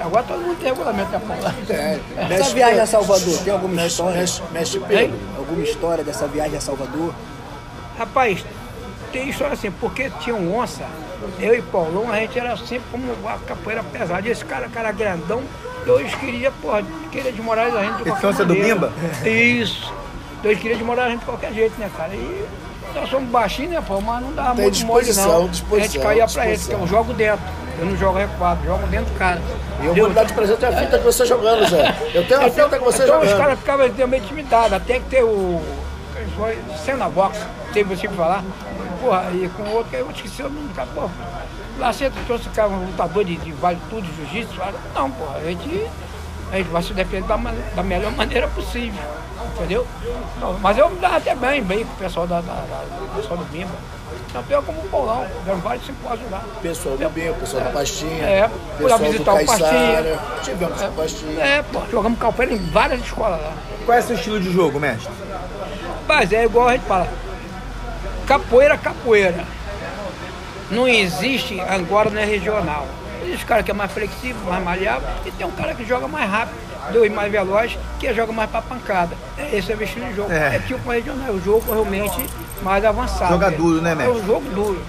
Agora 0.00 0.24
todo 0.24 0.40
mundo 0.40 0.58
tem 0.58 0.70
regulamento 0.70 1.10
da 1.12 1.20
capoeira. 1.20 1.54
É, 1.70 2.00
Essa 2.34 2.52
viagem 2.52 2.80
a 2.80 2.86
Salvador, 2.86 3.38
tem 3.44 3.52
alguma 3.52 3.74
mestre, 3.74 3.90
história? 3.92 4.18
mestre, 4.20 4.42
mestre 4.52 4.80
Pedro. 4.88 5.18
Alguma 5.38 5.62
história 5.62 6.02
dessa 6.02 6.26
viagem 6.26 6.56
a 6.56 6.60
Salvador? 6.60 7.14
Rapaz, 7.96 8.44
tem 9.12 9.28
história 9.28 9.52
assim, 9.54 9.70
porque 9.70 10.10
tinha 10.20 10.34
um 10.34 10.56
onça, 10.58 10.84
eu 11.38 11.54
e 11.54 11.62
Paulão, 11.62 12.10
a 12.10 12.16
gente 12.16 12.38
era 12.38 12.56
sempre 12.56 12.84
como 12.90 13.04
a 13.28 13.38
capoeira 13.46 13.82
pesada. 13.84 14.26
E 14.26 14.30
esse 14.30 14.44
cara, 14.44 14.68
cara 14.68 14.90
grandão, 14.92 15.42
eu 15.86 16.00
eles 16.00 16.14
queriam, 16.14 16.52
porra, 16.60 16.82
queria 17.10 17.30
desmorar 17.32 17.66
a 17.66 17.84
gente 17.84 17.98
de 17.98 18.04
qualquer 18.10 18.26
onça 18.28 18.44
do 18.44 18.54
maneira. 18.54 18.74
Bimba? 18.74 18.92
Isso. 19.28 19.92
Então 20.38 20.50
eles 20.50 20.60
queriam 20.62 20.78
desmorar 20.78 21.06
a 21.06 21.10
gente 21.10 21.20
de 21.20 21.26
qualquer 21.26 21.52
jeito, 21.52 21.78
né, 21.78 21.90
cara? 21.96 22.14
E 22.14 22.44
nós 22.94 23.08
somos 23.08 23.28
baixinhos, 23.30 23.72
né, 23.72 23.82
pô, 23.86 24.00
mas 24.00 24.22
não 24.22 24.32
dava 24.32 24.54
Tem 24.54 24.64
muito 24.64 24.86
mole, 24.86 25.12
não. 25.14 25.44
a 25.44 25.78
gente 25.80 25.98
caía 25.98 26.26
pra 26.26 26.46
eles, 26.46 26.58
disposição. 26.60 26.78
porque 26.80 26.82
eu 26.82 26.86
jogo 26.88 27.12
dentro. 27.14 27.62
Eu 27.78 27.86
não 27.86 27.96
jogo 27.96 28.18
recuado, 28.18 28.64
jogo 28.66 28.86
dentro 28.88 29.12
do 29.12 29.18
cara. 29.18 29.40
E 29.40 29.86
eu 29.86 29.92
Entendeu? 29.92 30.04
vou 30.04 30.14
dar 30.14 30.24
de 30.24 30.32
presente 30.34 30.64
a 30.64 30.72
fita 30.72 30.98
que 30.98 31.04
você 31.04 31.24
jogando, 31.26 31.68
Zé. 31.68 31.94
Eu 32.14 32.26
tenho 32.26 32.40
a 32.40 32.46
Então, 32.48 32.64
fita 32.64 32.78
que 32.78 32.84
você 32.84 33.02
então 33.04 33.18
os 33.20 33.24
jogando. 33.24 33.38
caras 33.40 33.58
ficavam 33.58 33.88
meio 34.08 34.22
intimidados, 34.22 34.72
até 34.74 34.94
que 35.00 35.06
ter 35.08 35.22
o. 35.24 35.60
Foi 36.36 36.58
cena 36.84 37.08
box, 37.08 37.38
teve 37.72 37.96
você 37.96 38.06
pra 38.08 38.16
falar. 38.16 38.44
Porra, 39.02 39.30
e 39.32 39.48
com 39.56 39.62
outro, 39.70 39.96
eu 39.96 40.10
esqueci 40.12 40.42
o 40.42 40.48
nome 40.48 40.68
do 40.68 40.74
cara, 40.74 40.88
porra. 40.94 41.10
Lá 41.78 41.92
você 41.92 42.10
trouxe 42.26 42.48
o 42.48 42.52
cara, 42.52 42.68
um 42.68 42.86
lutador 42.86 43.24
de, 43.24 43.36
de 43.36 43.52
vale 43.52 43.78
tudo, 43.90 44.02
de 44.02 44.14
jiu-jitsu. 44.16 44.60
Não, 44.94 45.10
porra, 45.10 45.38
a 45.38 45.44
gente, 45.44 45.86
a 46.52 46.56
gente 46.56 46.68
vai 46.68 46.82
se 46.82 46.94
defender 46.94 47.26
da, 47.26 47.36
da 47.74 47.82
melhor 47.82 48.12
maneira 48.12 48.46
possível. 48.48 49.02
Entendeu? 49.56 49.86
Então, 50.36 50.56
mas 50.60 50.78
eu 50.78 50.88
me 50.88 50.96
dava 51.00 51.16
até 51.16 51.34
bem, 51.34 51.62
bem 51.62 51.84
com 51.84 51.92
o 51.92 51.96
pessoal 51.96 52.26
da, 52.26 52.40
da, 52.40 52.52
da- 52.52 52.84
do 52.88 53.16
pessoal 53.16 53.36
do 53.36 53.44
Bimba. 53.46 53.70
Eu 54.48 54.62
como 54.62 54.78
o 54.80 54.88
Paulão, 54.88 55.26
deram 55.44 55.58
vários 55.58 55.84
simpósios 55.84 56.30
lá. 56.30 56.40
Pessoal 56.62 56.96
do 56.96 57.08
Bem, 57.10 57.34
pessoal 57.34 57.64
do 57.64 57.70
Pastinha. 57.72 58.24
É, 58.24 58.48
fui 58.78 58.88
lá 58.88 58.98
pessoal 58.98 58.98
do 58.98 59.04
visitar 59.12 59.34
o 59.34 59.44
Pastinha. 59.46 60.18
Tivemos 60.42 60.80
com 60.80 60.88
o 60.88 60.92
Pastinha. 60.92 61.40
É, 61.44 61.62
pô, 61.62 61.80
jogamos 61.90 62.18
calpeira 62.18 62.52
em 62.54 62.70
várias 62.70 63.00
escolas 63.00 63.40
lá. 63.42 63.52
Qual 63.84 63.98
é 63.98 64.00
o 64.00 64.04
seu 64.04 64.16
estilo 64.16 64.40
de 64.40 64.50
jogo, 64.50 64.80
mestre? 64.80 65.12
Mas 66.08 66.32
é 66.32 66.44
igual 66.44 66.68
a 66.68 66.72
gente 66.72 66.86
fala. 66.86 67.08
Capoeira, 68.26 68.76
capoeira. 68.78 69.44
Não 70.70 70.88
existe 70.88 71.60
agora 71.60 72.08
não 72.10 72.20
é 72.20 72.24
regional. 72.24 72.86
Existe 73.24 73.44
cara 73.46 73.62
que 73.62 73.70
é 73.70 73.74
mais 73.74 73.92
flexível, 73.92 74.40
mais 74.48 74.64
maleável, 74.64 75.08
e 75.24 75.30
tem 75.30 75.46
um 75.46 75.50
cara 75.50 75.74
que 75.74 75.84
joga 75.84 76.08
mais 76.08 76.28
rápido, 76.30 76.56
dois 76.92 77.12
mais 77.12 77.30
veloz, 77.30 77.78
que 78.00 78.12
joga 78.12 78.32
mais 78.32 78.50
pra 78.50 78.60
pancada. 78.62 79.16
É, 79.38 79.56
Esse 79.56 79.72
é 79.72 79.76
o 79.76 79.82
estilo 79.82 80.06
de 80.06 80.16
jogo. 80.16 80.32
É. 80.32 80.56
É, 80.56 80.58
tipo 80.60 80.90
regional, 80.90 81.28
é 81.28 81.30
o 81.30 81.40
jogo 81.40 81.72
realmente 81.72 82.24
mais 82.62 82.84
avançado. 82.84 83.32
Joga 83.32 83.50
duro, 83.50 83.80
né, 83.80 83.92
É 83.92 83.94
mestre? 83.94 84.16
um 84.18 84.26
jogo 84.26 84.48
duro. 84.50 84.82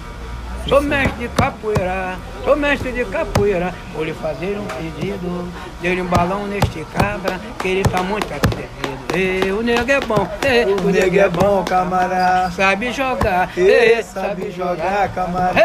Sou 0.68 0.82
mestre 0.82 1.20
de 1.20 1.28
capoeira, 1.36 2.16
sou 2.44 2.56
mestre 2.56 2.92
de 2.94 3.06
capoeira. 3.06 3.74
Vou 3.94 4.04
lhe 4.04 4.14
fazer 4.14 4.58
um 4.58 4.66
pedido. 4.66 5.52
Dê-lhe 5.82 6.02
um 6.02 6.06
balão 6.06 6.48
neste 6.48 6.86
cabra, 6.98 7.40
que 7.60 7.68
ele 7.68 7.84
tá 7.84 8.02
muito 8.02 8.26
atrevido. 8.34 9.04
Ei, 9.14 9.52
o 9.52 9.62
nego 9.62 9.92
é 9.92 10.00
bom, 10.00 10.28
ei, 10.44 10.66
O 10.74 10.90
nego 10.90 11.18
é 11.20 11.30
bom, 11.30 11.64
camarada. 11.66 12.50
sabe 12.52 12.92
jogar, 12.92 13.50
Ei, 13.56 13.96
ei, 13.98 14.04
sabe 14.04 14.50
jogar, 14.52 15.10
camarada. 15.14 15.60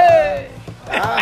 Ah. 0.91 1.19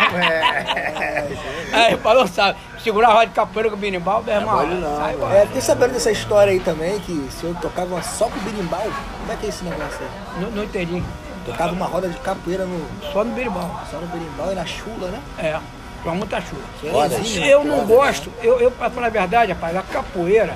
Aí 1.73 1.97
falou, 1.97 2.27
sabe, 2.27 2.57
segurar 2.83 3.09
a 3.09 3.13
roda 3.13 3.27
de 3.27 3.33
capoeira 3.33 3.69
com 3.69 3.75
o 3.75 3.79
binimbau, 3.79 4.23
meu 4.23 4.33
irmão. 4.35 4.55
mole 4.57 4.75
não, 4.75 4.97
sai. 4.97 5.15
É, 5.37 5.45
fiquei 5.45 5.61
sabendo 5.61 5.93
dessa 5.93 6.11
história 6.11 6.51
aí 6.51 6.59
também, 6.59 6.99
que 6.99 7.11
o 7.11 7.29
senhor 7.31 7.55
tocava 7.57 8.01
só 8.01 8.25
com 8.25 8.39
berimbau. 8.39 8.81
Como 9.19 9.31
é 9.31 9.35
que 9.35 9.45
é 9.45 9.49
esse 9.49 9.63
negócio 9.63 9.99
aí? 10.01 10.41
Não, 10.41 10.51
não 10.51 10.63
entendi. 10.63 11.03
Tocava 11.47 11.71
uma 11.73 11.85
roda 11.85 12.07
de 12.09 12.17
capoeira 12.19 12.65
no, 12.65 12.85
Só 13.11 13.23
no 13.23 13.33
birimbau. 13.33 13.81
só 13.89 13.97
no 13.97 14.07
berimbau 14.07 14.51
e 14.51 14.55
na 14.55 14.65
chula, 14.65 15.07
né? 15.09 15.19
É, 15.39 15.57
com 16.03 16.11
muita 16.11 16.39
chuva. 16.41 16.61
Rodas. 16.91 17.35
Eu 17.37 17.63
não 17.63 17.85
gosto, 17.85 18.31
eu, 18.43 18.59
eu 18.59 18.69
pra 18.69 18.89
falar 18.89 19.07
a 19.07 19.09
verdade, 19.09 19.51
rapaz, 19.53 19.75
a 19.75 19.81
capoeira, 19.81 20.53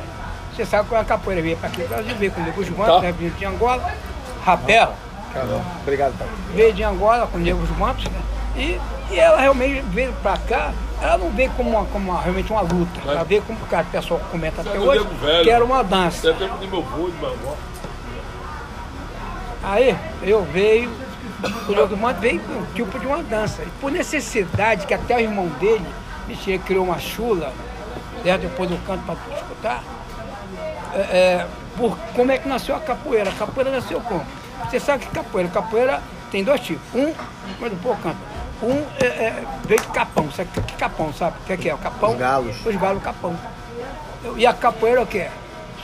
você 0.54 0.66
sabe 0.66 0.88
qual 0.90 1.00
é 1.00 1.02
a 1.02 1.06
capoeira? 1.06 1.42
Veio 1.42 1.58
pra 1.58 1.70
aqui, 1.70 1.82
Brasil 1.84 2.16
veio 2.18 2.32
com 2.32 2.42
o 2.42 2.44
Nego 2.44 2.78
Mantos, 2.78 3.02
né, 3.02 3.12
veio 3.18 3.32
de 3.32 3.46
Angola, 3.46 3.92
rapel, 4.46 4.94
Caramba. 5.34 5.62
Obrigado, 5.82 6.18
pai. 6.18 6.28
veio 6.54 6.74
de 6.74 6.84
Angola 6.84 7.26
com 7.28 7.38
o 7.38 7.42
Nego 7.42 7.60
Mantos, 7.80 8.04
né? 8.06 8.20
E, 8.58 8.80
e 9.14 9.18
ela 9.20 9.40
realmente 9.40 9.82
veio 9.88 10.12
pra 10.22 10.38
cá, 10.38 10.74
ela 11.02 11.18
não 11.18 11.30
veio 11.32 11.50
como, 11.52 11.70
uma, 11.70 11.86
como 11.86 12.12
uma- 12.12 12.22
realmente 12.22 12.52
uma 12.52 12.62
luta, 12.62 13.00
ela 13.08 13.24
veio 13.24 13.42
como 13.44 13.58
cara, 13.68 13.84
o 13.88 13.92
pessoal 13.92 14.20
comenta 14.30 14.60
até 14.62 14.78
hoje, 14.78 15.08
velho. 15.22 15.44
que 15.44 15.50
era 15.50 15.64
uma 15.64 15.82
dança. 15.84 16.30
Até 16.32 16.46
tempo 16.46 16.58
de 16.58 16.68
meu 16.68 16.82
vô, 16.84 17.10
de 17.10 17.16
meu 17.18 17.30
avó. 17.30 17.56
Aí 19.64 19.96
eu 20.24 20.44
veio, 20.44 20.90
o 21.44 21.98
Mantos 21.98 22.22
veio 22.22 22.40
com 22.40 22.54
um 22.54 22.66
tipo 22.74 23.00
de 23.00 23.06
uma 23.06 23.22
dança. 23.22 23.62
E 23.64 23.70
por 23.80 23.92
necessidade, 23.92 24.88
que 24.88 24.94
até 24.94 25.16
o 25.16 25.20
irmão 25.20 25.48
dele, 25.60 25.86
Michel, 26.28 26.60
criou 26.60 26.86
uma 26.86 27.00
chula, 27.00 27.54
né, 28.24 28.38
depois 28.38 28.70
do 28.70 28.78
canto 28.86 29.04
para 29.04 29.16
escutar, 29.36 29.84
é, 30.94 31.00
é, 31.00 31.48
por 31.78 31.98
como 32.16 32.32
é 32.32 32.38
que 32.38 32.48
nasceu 32.48 32.76
a 32.76 32.80
capoeira. 32.80 33.30
A 33.30 33.34
capoeira 33.34 33.72
nasceu 33.72 34.02
como? 34.02 34.26
Você 34.70 34.80
sabe 34.80 35.06
que 35.06 35.12
capoeira, 35.12 35.50
capoeira 35.50 36.02
tem 36.32 36.44
dois 36.44 36.62
tipos. 36.62 36.84
Um, 36.94 37.14
mas 37.60 37.72
depois 37.72 37.98
eu 37.98 38.04
canto. 38.04 38.18
Um 38.64 38.86
é, 39.04 39.06
é, 39.06 39.44
veio 39.66 39.82
de 39.82 39.88
capão, 39.88 40.32
sabe 40.32 40.50
que 40.52 40.74
capão, 40.76 41.12
sabe? 41.14 41.36
O 41.42 41.46
que 41.46 41.54
é 41.54 41.58
que 41.58 41.70
é? 41.70 41.74
O 41.74 41.78
capão? 41.78 42.12
Os 42.12 42.20
galos. 42.20 42.66
Os 42.66 42.76
galos 42.76 43.04
capão. 43.04 43.36
E 44.38 44.46
a 44.46 44.54
capoeira 44.54 45.00
é 45.00 45.04
o 45.04 45.08
que 45.08 45.18
é? 45.18 45.32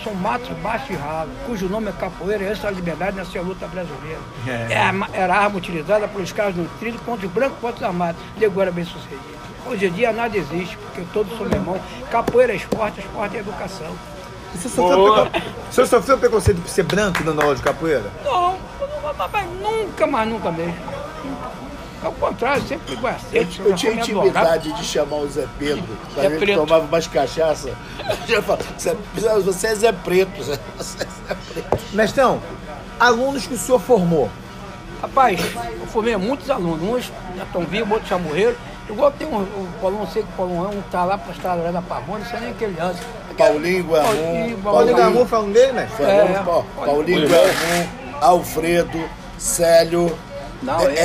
São 0.03 0.13
matos 0.13 0.49
baixos 0.57 0.91
e 0.91 0.93
ralos, 0.93 1.33
cujo 1.45 1.67
nome 1.67 1.89
é 1.89 1.91
capoeira, 1.91 2.43
e 2.43 2.47
essa 2.47 2.67
é 2.67 2.69
a 2.69 2.73
liberdade 2.73 3.17
nasceu 3.17 3.41
a 3.41 3.45
luta 3.45 3.67
brasileira. 3.67 4.19
É. 4.47 4.73
É 4.73 4.81
a 4.81 4.93
era 5.11 5.35
a 5.35 5.43
arma 5.43 5.57
utilizada 5.57 6.07
pelos 6.07 6.31
caras 6.31 6.55
no 6.55 6.65
trilho 6.79 6.99
contra 6.99 7.25
os 7.25 7.31
brancos 7.31 7.59
fortes 7.59 7.83
armados. 7.83 8.21
Nego 8.37 8.61
era 8.61 8.71
bem 8.71 8.85
sucedido. 8.85 9.37
Hoje 9.65 9.87
em 9.87 9.91
dia 9.91 10.13
nada 10.13 10.37
existe, 10.37 10.77
porque 10.77 11.01
todos 11.11 11.35
são 11.37 11.45
meu 11.45 11.57
irmão. 11.57 11.81
Capoeira 12.09 12.53
é 12.53 12.55
esporte, 12.55 12.99
esporte 12.99 13.37
é 13.37 13.39
educação. 13.39 13.93
Você 14.53 14.69
sofreu, 14.69 15.27
senhor 15.69 15.87
sofreu 15.87 16.17
preconceito 16.17 16.61
por 16.61 16.69
ser 16.69 16.83
branco 16.83 17.21
dando 17.23 17.41
aula 17.41 17.55
de 17.55 17.61
capoeira? 17.61 18.09
Não, 18.23 18.57
mas, 19.03 19.31
mas 19.31 19.49
nunca, 19.59 20.07
mais 20.07 20.29
nunca 20.29 20.51
mesmo. 20.51 20.96
Ao 22.03 22.11
contrário, 22.11 22.61
sempre 22.67 22.93
igual 22.93 23.13
a 23.13 23.35
Eu, 23.35 23.47
eu 23.65 23.75
tinha 23.75 23.93
intimidade 23.93 24.71
de 24.71 24.83
chamar 24.83 25.15
o 25.17 25.27
Zé 25.27 25.47
Pedro, 25.57 25.97
pra 26.13 26.23
Zé 26.29 26.37
Preto. 26.37 26.59
tomava 26.59 26.85
mais 26.87 27.07
cachaça. 27.07 27.71
Eu 28.29 28.43
Zé- 28.79 28.95
você 29.41 29.67
é 29.67 29.75
Zé 29.75 29.91
Preto, 29.91 30.31
você 30.37 30.51
é 30.53 30.83
Zé 30.83 31.35
Preto. 31.53 31.77
Mestrão, 31.93 32.39
alunos 32.99 33.47
que 33.47 33.55
o 33.55 33.57
senhor 33.57 33.79
formou. 33.79 34.29
Rapaz, 35.01 35.39
eu 35.79 35.87
formei 35.87 36.15
muitos 36.17 36.49
alunos, 36.49 36.81
uns 36.81 37.11
já 37.35 37.43
estão 37.43 37.61
vivos, 37.61 37.91
outros 37.91 38.09
já 38.09 38.17
morreram. 38.17 38.55
Igual 38.89 39.11
tem 39.11 39.27
um, 39.27 39.37
o 39.41 39.67
Paulão, 39.81 39.99
não 39.99 40.07
sei 40.07 40.23
que 40.23 40.29
o 40.29 40.31
Paulão 40.37 40.65
é, 40.65 40.75
um 40.75 40.81
tá 40.89 41.03
lá 41.03 41.17
para 41.17 41.33
estrada 41.33 41.71
da 41.71 41.81
Pavone, 41.81 42.23
não 42.23 42.29
sei 42.29 42.39
nem 42.39 42.53
que 42.53 42.63
ele 42.63 42.79
anda. 42.79 42.95
Paulinho 43.37 43.83
Guamon, 43.83 44.05
Paulinho, 44.07 44.57
Paulinho. 44.59 44.95
Gamur 44.97 45.25
falando 45.27 45.53
dele, 45.53 45.71
né? 45.73 45.89
É. 45.99 46.41
Pa- 46.43 46.63
Paulinho 46.85 47.27
Guamon, 47.27 47.87
Alfredo, 48.21 49.09
Célio, 49.37 50.17
Não, 50.63 50.77
De- 50.79 50.97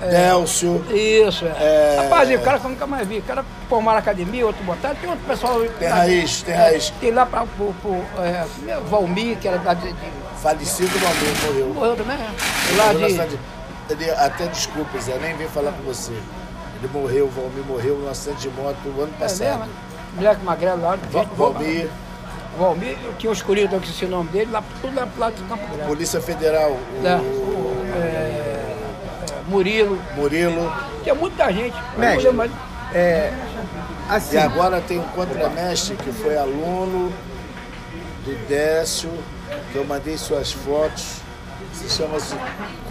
é- 0.00 0.08
Délcio, 0.08 0.84
Isso, 0.90 1.46
é. 1.46 1.48
É. 1.48 2.00
Rapaz, 2.02 2.28
e 2.30 2.34
o 2.36 2.40
cara 2.40 2.58
que 2.58 2.66
eu 2.66 2.70
nunca 2.70 2.86
mais 2.86 3.06
vi. 3.06 3.18
O 3.18 3.22
cara 3.22 3.44
formaram 3.68 3.98
academia, 3.98 4.46
outro 4.46 4.62
botaram. 4.64 4.94
Tem 4.96 5.08
outro 5.08 5.24
pessoal. 5.26 5.60
tem 5.78 5.88
raiz, 5.88 6.42
tem 6.42 6.54
raiz. 6.54 6.90
Tem 7.00 7.10
lá 7.10 7.24
para 7.26 7.44
o 7.44 7.74
é, 8.18 8.78
Valmir, 8.88 9.38
que 9.38 9.48
era 9.48 9.58
da 9.58 9.74
de, 9.74 9.92
de, 9.92 10.24
Falecido 10.42 10.92
Guamon 10.98 11.46
morreu. 11.46 11.74
morreu 11.74 11.96
também, 11.96 12.16
né? 12.18 12.34
Lá 12.76 12.92
de. 12.92 13.38
Ele, 13.90 14.10
até 14.10 14.46
desculpa, 14.46 14.98
Zé, 14.98 15.18
nem 15.18 15.36
vim 15.36 15.46
falar 15.46 15.72
com 15.72 15.82
você. 15.82 16.12
Ele 16.12 16.88
morreu, 16.92 17.26
o 17.26 17.30
Valmir 17.30 17.64
morreu 17.66 17.96
num 17.98 18.08
acidente 18.10 18.42
de 18.42 18.50
moto 18.50 18.76
no 18.86 19.02
ano 19.02 19.12
É 19.18 19.22
passado. 19.22 19.58
mesmo? 19.60 19.72
Moleque 20.16 20.44
magrelo 20.44 20.82
lá. 20.82 20.96
Va- 21.10 21.20
gente 21.22 21.34
boa. 21.34 21.52
Valmir, 21.52 21.88
Valmir, 22.58 22.96
eu 23.04 23.12
tinha 23.14 23.30
um 23.30 23.32
escolhido 23.32 23.78
que 23.80 23.86
esqueci 23.86 24.04
o 24.04 24.08
nome 24.08 24.28
dele, 24.30 24.50
lá, 24.50 24.62
tudo 24.80 24.94
lá 24.94 25.06
pro 25.06 25.20
lado 25.20 25.34
do 25.34 25.48
Campo 25.48 25.66
Grande. 25.68 25.88
Polícia 25.88 26.20
Federal, 26.20 26.70
o 26.70 27.06
É, 27.06 27.16
o, 27.16 27.16
é, 27.16 27.16
é, 27.16 27.18
Murilo, 29.48 30.00
Murilo. 30.16 30.72
tinha 31.02 31.14
muita 31.14 31.52
gente. 31.52 31.76
Mestre. 31.96 32.30
mais. 32.32 32.50
É, 32.92 33.32
assim, 34.08 34.36
E 34.36 34.38
agora 34.38 34.80
tem 34.80 34.98
um 34.98 35.08
contramestre 35.08 35.96
que 35.96 36.12
foi 36.12 36.36
aluno 36.36 37.12
do 38.24 38.48
Décio, 38.48 39.10
que 39.72 39.76
eu 39.76 39.84
mandei 39.84 40.16
suas 40.16 40.52
fotos, 40.52 41.16
se 41.72 41.88
chama-se 41.90 42.34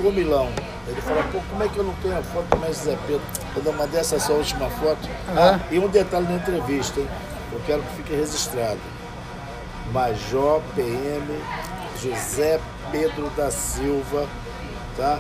Comilão. 0.01 0.49
Ele 0.87 1.01
falou, 1.01 1.23
pô, 1.31 1.39
como 1.49 1.63
é 1.63 1.67
que 1.69 1.77
eu 1.77 1.83
não 1.85 1.93
tenho 2.01 2.17
a 2.17 2.21
foto 2.21 2.45
do 2.49 2.57
mestre 2.57 2.91
Zé 2.91 2.97
Pedro? 3.07 3.21
Quando 3.53 3.67
eu 3.67 3.73
mandei 3.73 3.99
essa 4.01 4.19
sua 4.19 4.35
última 4.35 4.69
foto. 4.69 5.07
Ah, 5.29 5.57
e 5.71 5.79
um 5.79 5.87
detalhe 5.87 6.27
na 6.27 6.35
entrevista, 6.35 6.99
hein? 6.99 7.07
Eu 7.53 7.61
quero 7.65 7.81
que 7.83 7.95
fique 7.95 8.13
registrado. 8.13 8.79
Major 9.93 10.61
PM 10.75 11.23
José 12.01 12.59
Pedro 12.91 13.29
da 13.37 13.49
Silva, 13.49 14.27
tá? 14.97 15.19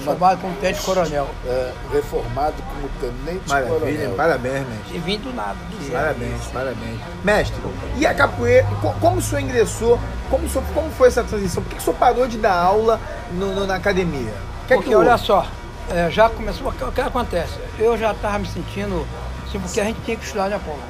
Formado 0.00 0.40
como 0.40 0.54
tenente 0.56 0.80
coronel. 0.82 1.28
é, 1.46 1.72
reformado 1.92 2.54
como 2.62 2.88
tenente 3.00 3.48
maravilha, 3.48 3.78
coronel. 3.80 4.14
parabéns, 4.16 4.66
mestre. 4.68 4.96
E 4.96 4.98
vim 4.98 5.18
do 5.18 5.32
nada, 5.34 5.54
do 5.70 5.78
zero. 5.84 5.92
Parabéns, 5.92 6.42
parabéns. 6.52 7.00
Mestre, 7.24 7.56
e 7.96 8.06
a 8.06 8.14
capoeira, 8.14 8.66
co- 8.80 8.94
como 9.00 9.16
o 9.18 9.22
senhor 9.22 9.40
ingressou, 9.40 9.98
como, 10.30 10.46
o 10.46 10.48
senhor- 10.48 10.64
como 10.74 10.90
foi 10.92 11.08
essa 11.08 11.22
transição? 11.22 11.62
Por 11.62 11.70
que, 11.70 11.78
o 11.78 11.80
senhor 11.80 11.96
parou 11.96 12.26
de 12.26 12.38
dar 12.38 12.54
aula 12.54 12.98
no- 13.32 13.54
no- 13.54 13.66
na 13.66 13.74
academia? 13.76 14.32
O 14.64 14.66
que 14.66 14.72
é 14.74 14.76
Porque 14.76 14.90
que 14.90 14.96
olha 14.96 15.16
só, 15.18 15.46
é, 15.90 16.10
já 16.10 16.28
começou, 16.30 16.68
o 16.68 16.72
que, 16.72 16.84
o 16.84 16.92
que 16.92 17.00
acontece? 17.00 17.58
Eu 17.78 17.96
já 17.98 18.12
estava 18.12 18.38
me 18.38 18.46
sentindo, 18.46 19.06
assim, 19.46 19.58
porque 19.60 19.80
a 19.80 19.84
gente 19.84 20.00
tinha 20.04 20.16
que 20.16 20.24
estudar, 20.24 20.48
né, 20.48 20.60
Paulo? 20.64 20.80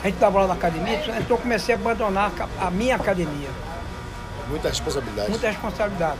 A 0.00 0.04
gente 0.06 0.14
estava 0.14 0.40
lá 0.40 0.48
na 0.48 0.54
academia, 0.54 0.96
então 0.96 1.14
eu 1.36 1.38
comecei 1.38 1.74
a 1.74 1.78
abandonar 1.78 2.32
a 2.60 2.70
minha 2.70 2.96
academia. 2.96 3.48
Muita 4.48 4.68
responsabilidade. 4.68 5.30
muita 5.30 5.46
responsabilidade. 5.48 6.18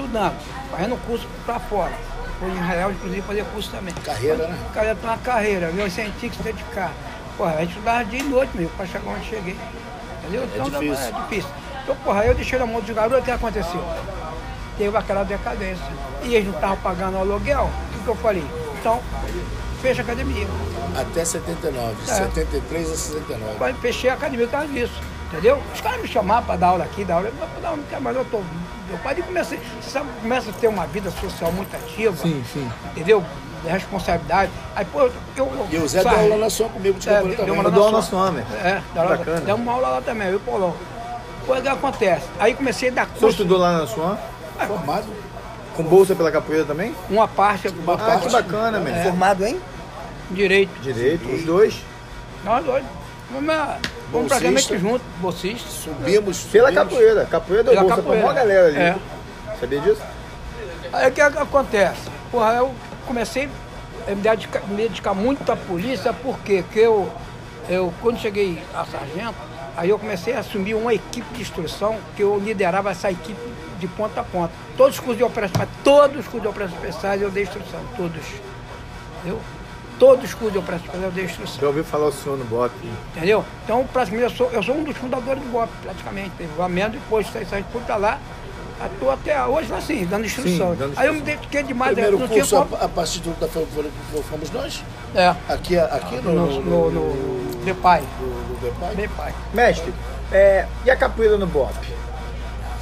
Estudando, 0.00 0.34
fazendo 0.70 0.96
curso 1.06 1.26
para 1.44 1.60
fora. 1.60 1.92
Foi 2.38 2.48
em 2.48 2.54
Israel, 2.54 2.90
inclusive, 2.90 3.22
fazer 3.22 3.44
curso 3.44 3.70
também. 3.70 3.92
Carreira, 3.94 4.48
né? 4.48 4.58
Carreira 4.72 4.98
uma 5.02 5.18
carreira, 5.18 5.70
viu? 5.70 5.84
Você 5.90 6.10
tinha 6.18 6.30
que 6.30 6.36
se 6.38 6.42
dedicar. 6.42 6.90
Porra, 7.36 7.56
a 7.56 7.60
gente 7.60 7.70
estudava 7.70 8.04
dia 8.06 8.20
e 8.20 8.22
noite 8.22 8.56
mesmo, 8.56 8.72
para 8.76 8.86
chegar 8.86 9.10
onde 9.10 9.26
cheguei. 9.26 9.58
Entendeu? 10.22 10.44
Então, 10.44 10.70
difícil. 10.70 11.04
É 11.04 11.22
difícil. 11.22 11.50
Então, 11.82 11.96
porra, 11.96 12.24
eu 12.24 12.34
deixei 12.34 12.58
na 12.58 12.66
mão 12.66 12.80
dos 12.80 12.94
garotos, 12.94 13.18
o 13.18 13.22
que 13.22 13.30
aconteceu? 13.30 13.84
Teve 14.78 14.96
aquela 14.96 15.22
decadência. 15.22 15.84
E 16.22 16.34
eles 16.34 16.48
não 16.48 16.54
estavam 16.54 16.76
pagando 16.78 17.18
o 17.18 17.20
aluguel, 17.20 17.64
o 17.64 17.92
que, 17.98 18.04
que 18.04 18.08
eu 18.08 18.16
falei? 18.16 18.44
Então, 18.80 19.02
fecha 19.82 20.00
a 20.00 20.04
academia. 20.04 20.46
Até 20.98 21.24
79, 21.24 21.94
É. 22.02 22.14
73 22.14 22.90
a 22.90 22.96
69. 22.96 23.58
Quase 23.58 23.78
fechei 23.80 24.08
a 24.08 24.14
academia 24.14 24.46
por 24.46 24.52
causa 24.52 24.68
disso. 24.68 25.00
Entendeu? 25.32 25.62
Os 25.72 25.80
caras 25.80 26.00
me 26.02 26.08
chamavam 26.08 26.44
para 26.44 26.56
dar 26.56 26.66
aula 26.68 26.84
aqui, 26.84 27.04
dar 27.04 27.14
aula. 27.16 27.28
Eu 27.28 27.60
não, 27.62 27.76
não 27.76 27.84
quero 27.84 28.02
mais, 28.02 28.16
eu 28.16 28.24
tô. 28.24 28.38
Eu 28.90 28.98
parei 29.04 29.22
e 29.22 29.26
comecei. 29.26 29.60
Você 29.80 29.90
sabe, 29.90 30.08
começa 30.20 30.50
a 30.50 30.52
ter 30.54 30.66
uma 30.68 30.86
vida 30.86 31.10
social 31.12 31.52
muito 31.52 31.74
ativa. 31.76 32.16
Sim, 32.16 32.42
sim. 32.52 32.68
Entendeu? 32.90 33.24
De 33.62 33.68
responsabilidade. 33.68 34.50
Aí, 34.74 34.84
pô, 34.86 35.02
eu. 35.02 35.12
eu 35.36 35.68
E 35.70 35.76
o 35.78 35.86
Zé 35.88 36.02
deu 36.02 36.10
sabe, 36.10 36.22
aula 36.24 36.36
na 36.38 36.50
sua 36.50 36.68
comigo 36.68 36.98
de 36.98 37.08
É, 37.08 37.20
deu 37.22 37.54
uma 37.54 37.62
Eu 37.62 37.70
dou 37.70 37.84
aula 37.84 37.98
na 37.98 38.02
sua- 38.02 38.32
mestre. 38.32 38.56
É, 38.56 38.82
dá 38.94 39.02
aula- 39.02 39.16
Bacana. 39.18 39.40
deu 39.42 39.54
uma 39.56 39.72
aula 39.72 39.88
lá 39.88 40.00
também, 40.00 40.26
eu 40.28 40.32
e 40.34 40.36
o 40.36 40.40
Paulão. 40.40 40.74
Coisa 41.46 41.62
que 41.62 41.68
acontece. 41.68 42.26
Aí 42.40 42.54
comecei 42.54 42.88
a 42.88 42.92
dar 42.92 43.04
O 43.04 43.08
curso. 43.10 43.28
estudou 43.28 43.58
lá 43.58 43.78
na 43.78 43.86
sua? 43.86 44.18
Formado? 44.66 45.06
Com 45.76 45.82
bolsa 45.84 46.14
pela 46.16 46.32
capoeira 46.32 46.64
também? 46.64 46.94
Uma 47.08 47.28
parte, 47.28 47.68
uma 47.68 47.94
Ah, 47.94 47.98
parte 47.98 48.26
que 48.26 48.32
bacana, 48.32 48.80
mestre. 48.80 49.04
Formado 49.04 49.46
em? 49.46 49.60
direito. 50.30 50.70
Direito, 50.80 51.28
os 51.28 51.44
dois. 51.44 51.74
Nós 52.44 52.64
dois. 52.64 52.84
Vamos, 53.32 53.54
vamos 54.12 54.28
praticamente 54.28 54.78
juntos, 54.78 55.06
bolsista. 55.20 55.68
Subimos. 55.68 56.38
Pela 56.44 56.68
subimos. 56.68 56.88
capoeira. 56.92 57.26
Capoeira 57.26 57.64
deu 57.64 57.72
Pela 57.72 57.82
bolsa 57.82 57.96
capoeira. 57.96 58.22
pra 58.22 58.30
uma 58.32 58.34
galera 58.40 58.66
ali. 58.68 58.76
É. 58.78 58.96
Sabia 59.58 59.80
disso? 59.80 60.02
Aí 60.92 61.08
o 61.08 61.12
que 61.12 61.20
acontece? 61.20 62.10
Porra, 62.30 62.54
eu 62.54 62.74
comecei 63.06 63.48
a 64.06 64.10
me 64.10 64.22
dedicar, 64.22 64.66
me 64.66 64.76
dedicar 64.76 65.14
muito 65.14 65.50
à 65.50 65.56
polícia, 65.56 66.12
porque 66.12 66.62
que 66.72 66.78
eu, 66.80 67.10
eu, 67.68 67.92
quando 68.00 68.18
cheguei 68.18 68.62
a 68.74 68.84
sargento, 68.84 69.36
aí 69.76 69.90
eu 69.90 69.98
comecei 69.98 70.34
a 70.34 70.40
assumir 70.40 70.74
uma 70.74 70.92
equipe 70.94 71.32
de 71.34 71.42
instrução, 71.42 71.96
que 72.16 72.22
eu 72.22 72.38
liderava 72.38 72.90
essa 72.90 73.10
equipe 73.10 73.40
de 73.78 73.86
ponta 73.88 74.20
a 74.20 74.24
ponta. 74.24 74.52
Todos 74.76 74.94
os 74.94 75.00
cursos 75.00 75.18
de 75.18 75.24
operações, 75.24 75.68
todos 75.84 76.16
os 76.18 76.24
cursos 76.24 76.42
de 76.42 76.48
operações 76.48 76.80
especiais 76.82 77.22
eu 77.22 77.30
dei 77.30 77.44
instrução, 77.44 77.80
todos. 77.96 78.22
Entendeu? 79.20 79.38
Todos 80.00 80.24
os 80.24 80.34
cursos 80.34 80.52
de 80.54 80.58
operações 80.58 80.86
especiais 80.86 81.04
eu 81.04 81.10
dei 81.12 81.24
instrução. 81.26 81.60
Já 81.60 81.66
ouviu 81.68 81.84
falar 81.84 82.06
o 82.06 82.12
senhor 82.12 82.36
no 82.38 82.44
BOP? 82.46 82.72
Entendeu? 83.14 83.44
Então, 83.64 83.86
praticamente, 83.92 84.32
eu 84.32 84.36
sou, 84.36 84.50
eu 84.50 84.62
sou 84.62 84.74
um 84.74 84.82
dos 84.82 84.96
fundadores 84.96 85.42
do 85.42 85.48
BOP, 85.52 85.68
praticamente. 85.82 86.30
Teve 86.38 86.50
o 86.58 86.62
Amendo, 86.62 86.92
depois 86.98 87.26
saí 87.30 87.44
saí 87.44 87.62
por 87.70 87.82
tá 87.82 87.96
lá. 87.96 88.18
Estou 88.92 89.10
até 89.10 89.44
hoje 89.44 89.70
assim, 89.74 90.06
dando 90.06 90.24
instrução. 90.24 90.74
dando 90.74 90.94
Aí 90.98 91.06
eu 91.06 91.12
me 91.12 91.20
dediquei 91.20 91.62
demais, 91.62 91.92
Primeiro 91.92 92.18
não 92.18 92.26
tinha 92.26 92.38
curso, 92.40 92.56
como. 92.56 92.76
a, 92.76 92.86
a 92.86 92.88
partir 92.88 93.20
do 93.20 93.38
da 93.38 93.46
foi- 93.46 93.66
foi- 93.66 93.90
foi- 94.10 94.22
fomos 94.22 94.50
nós? 94.50 94.82
É, 95.14 95.34
Aqui, 95.50 95.76
aqui 95.78 96.16
no, 96.16 96.32
no, 96.32 96.60
no, 96.62 96.90
no 96.90 97.64
Depai. 97.66 98.02
no, 98.18 98.26
no 98.26 98.54
Depai? 98.58 98.94
Depai. 98.94 99.34
Mestre, 99.52 99.92
é, 100.32 100.66
e 100.86 100.90
a 100.90 100.96
capoeira 100.96 101.36
no 101.36 101.46
BOP? 101.46 101.74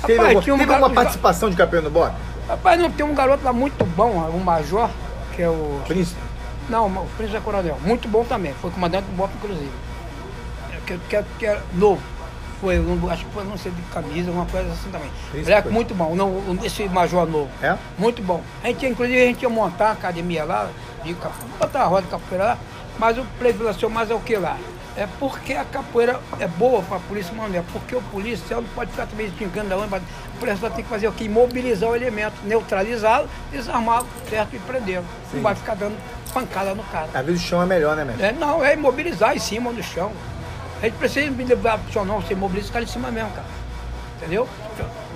Teve, 0.07 0.13
Rapaz, 0.19 0.21
alguma, 0.21 0.43
tinha 0.43 0.55
um 0.55 0.59
teve 0.59 0.73
alguma 0.73 0.91
participação 0.95 1.51
de 1.51 1.57
capoeira 1.57 1.83
no 1.89 1.91
BOP? 1.91 2.13
Rapaz, 2.47 2.81
não, 2.81 2.93
tem 2.93 3.05
um 3.05 3.15
garoto 3.15 3.43
lá 3.45 3.53
muito 3.53 3.85
bom, 3.85 4.13
um 4.33 4.39
major, 4.39 4.89
que 5.35 5.43
é 5.43 5.49
o. 5.49 5.81
Príncipe? 5.89 6.28
Não, 6.69 6.87
o 6.87 7.07
Príncipe 7.17 7.39
é 7.39 7.41
Coronel. 7.41 7.79
Muito 7.83 8.09
bom 8.09 8.25
também. 8.25 8.53
Foi 8.61 8.71
comandante 8.71 9.05
do 9.07 9.17
BOP, 9.17 9.31
inclusive. 9.37 9.71
É, 10.73 10.77
Que, 10.87 10.99
que, 11.09 11.23
que 11.39 11.47
é 11.47 11.61
novo. 11.75 12.01
Foi, 12.61 12.79
um- 12.81 13.09
acho 13.11 13.25
que 13.25 13.31
foi, 13.33 13.45
não 13.45 13.57
sei, 13.57 13.71
de 13.71 13.81
camisa, 13.83 14.31
uma 14.33 14.45
coisa 14.47 14.71
assim 14.73 14.91
também. 14.91 15.11
Moleque 15.33 15.63
foi. 15.63 15.73
muito 15.73 15.95
bom. 15.95 16.15
Não, 16.15 16.59
esse 16.65 16.89
major 16.89 17.27
novo. 17.29 17.49
É? 17.63 17.77
Muito 17.97 18.21
bom. 18.23 18.43
A 18.63 18.67
gente, 18.67 18.85
inclusive, 18.87 19.21
a 19.23 19.27
gente 19.27 19.43
ia 19.43 19.49
montar 19.49 19.87
uma 19.87 19.93
academia 19.93 20.45
lá, 20.45 20.69
de 21.05 21.15
capoeira, 21.15 21.55
botar 21.61 21.83
a 21.83 21.87
roda 21.87 22.03
de 22.03 22.09
capoeira 22.09 22.45
lá, 22.45 22.59
mas 22.99 23.17
o 23.17 23.25
preço 23.39 23.89
mais 23.89 24.11
é 24.11 24.15
o 24.15 24.21
que 24.21 24.37
lá? 24.37 24.57
É 24.97 25.07
porque 25.21 25.53
a 25.53 25.65
capoeira 25.65 26.19
é 26.41 26.49
boa 26.49 26.83
para 26.83 26.97
a 26.97 27.01
polícia, 27.01 27.33
mano, 27.33 27.57
é 27.57 27.63
porque 27.73 27.95
o 27.95 28.03
policial 28.03 28.61
não 28.61 28.69
pode 28.71 28.91
ficar 28.91 29.07
também 29.07 29.33
xingando 29.39 29.69
da 29.69 29.77
onde, 29.79 29.89
mas 29.89 30.03
o 30.35 30.39
policial 30.41 30.71
tem 30.73 30.83
que 30.83 30.91
fazer 30.91 31.07
o 31.07 31.13
quê? 31.13 31.25
Imobilizar 31.25 31.91
o 31.91 31.95
elemento, 31.95 32.35
neutralizá-lo, 32.43 33.29
desarmá-lo, 33.53 34.09
certo? 34.29 34.57
E 34.57 34.59
prendê-lo. 34.59 35.05
Não 35.33 35.41
vai 35.41 35.55
ficar 35.55 35.77
dando 35.77 35.97
pancada 36.33 36.75
no 36.75 36.83
cara. 36.85 37.09
Às 37.13 37.27
vezes 37.27 37.43
o 37.43 37.47
chão 37.47 37.63
é 37.63 37.67
melhor, 37.67 37.97
né, 37.97 38.05
mestre? 38.05 38.27
É, 38.27 38.33
não, 38.33 38.65
é 38.65 38.75
imobilizar 38.75 39.35
em 39.37 39.39
cima 39.39 39.73
do 39.73 39.83
chão. 39.83 40.13
A 40.81 40.85
gente 40.85 40.97
precisa 40.97 41.31
me 41.31 41.45
levar 41.45 41.79
pro 41.79 41.93
chão, 41.93 42.05
não, 42.05 42.21
você 42.21 42.35
imobiliza 42.35 42.69
o 42.69 42.73
cara 42.73 42.85
em 42.85 42.89
cima 42.89 43.11
mesmo, 43.11 43.31
cara. 43.31 43.47
Entendeu? 44.17 44.49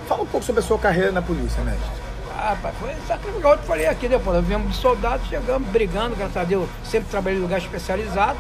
Fala 0.09 0.23
um 0.23 0.27
pouco 0.27 0.45
sobre 0.45 0.61
a 0.61 0.65
sua 0.65 0.79
carreira 0.79 1.13
na 1.13 1.23
polícia, 1.23 1.63
mestre. 1.63 2.03
Ah, 2.37 2.51
rapaz, 2.51 2.75
foi 2.77 3.37
igual 3.37 3.55
eu 3.55 3.61
te 3.61 3.67
falei 3.67 3.87
aqui 3.87 4.09
depois. 4.09 4.37
Nós 4.37 4.47
viemos 4.47 4.73
de 4.73 4.77
soldados, 4.77 5.29
chegamos 5.29 5.69
brigando, 5.69 6.17
graças 6.17 6.37
a 6.37 6.45
Deus. 6.45 6.69
Sempre 6.85 7.09
trabalhei 7.09 7.39
em 7.39 7.43
lugar 7.43 7.59
especializado. 7.59 8.39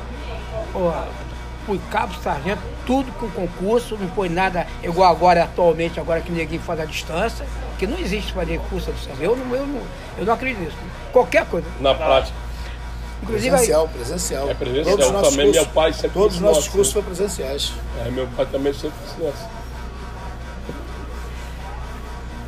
Pô, 0.73 0.93
fui 1.67 1.81
cabo, 1.91 2.14
sargento, 2.14 2.61
tudo 2.87 3.12
com 3.12 3.29
concurso, 3.31 3.97
não 3.97 4.09
foi 4.09 4.29
nada 4.29 4.67
igual 4.83 5.11
agora, 5.11 5.45
atualmente, 5.45 6.00
agora 6.00 6.21
que 6.21 6.33
ninguém 6.33 6.59
faz 6.59 6.81
a 6.81 6.85
distância, 6.85 7.47
que 7.79 7.87
não 7.87 7.99
existe 7.99 8.33
fazer 8.33 8.59
curso 8.69 8.91
à 8.91 8.93
distância. 8.93 9.23
Eu 9.23 9.37
não, 9.37 9.55
eu 9.55 9.67
não, 9.67 9.83
eu 10.19 10.25
não 10.25 10.35
acredito 10.35 10.61
nisso. 10.61 10.76
Qualquer 11.12 11.47
coisa. 11.47 11.67
Na 11.81 11.95
prática. 11.95 12.37
Inclusive, 13.23 13.49
aí, 13.49 13.52
Presencial, 13.57 13.88
presencial. 13.88 14.50
É 14.50 14.55
presencial. 14.55 14.85
Todos 14.97 15.07
os 15.07 15.12
nossos 15.12 15.31
Também 15.31 15.47
cursos- 15.47 15.64
meu 15.64 15.73
pai 15.75 15.93
sempre 15.93 16.11
Todos 16.11 16.35
os 16.37 16.43
nossos 16.43 16.69
cursos 16.69 16.93
foram 16.93 17.07
presenciais. 17.07 17.73
É, 18.05 18.11
meu 18.11 18.26
pai 18.29 18.47
também 18.47 18.73
sempre 18.73 18.97
ensinou 19.07 19.29
assim. 19.31 19.47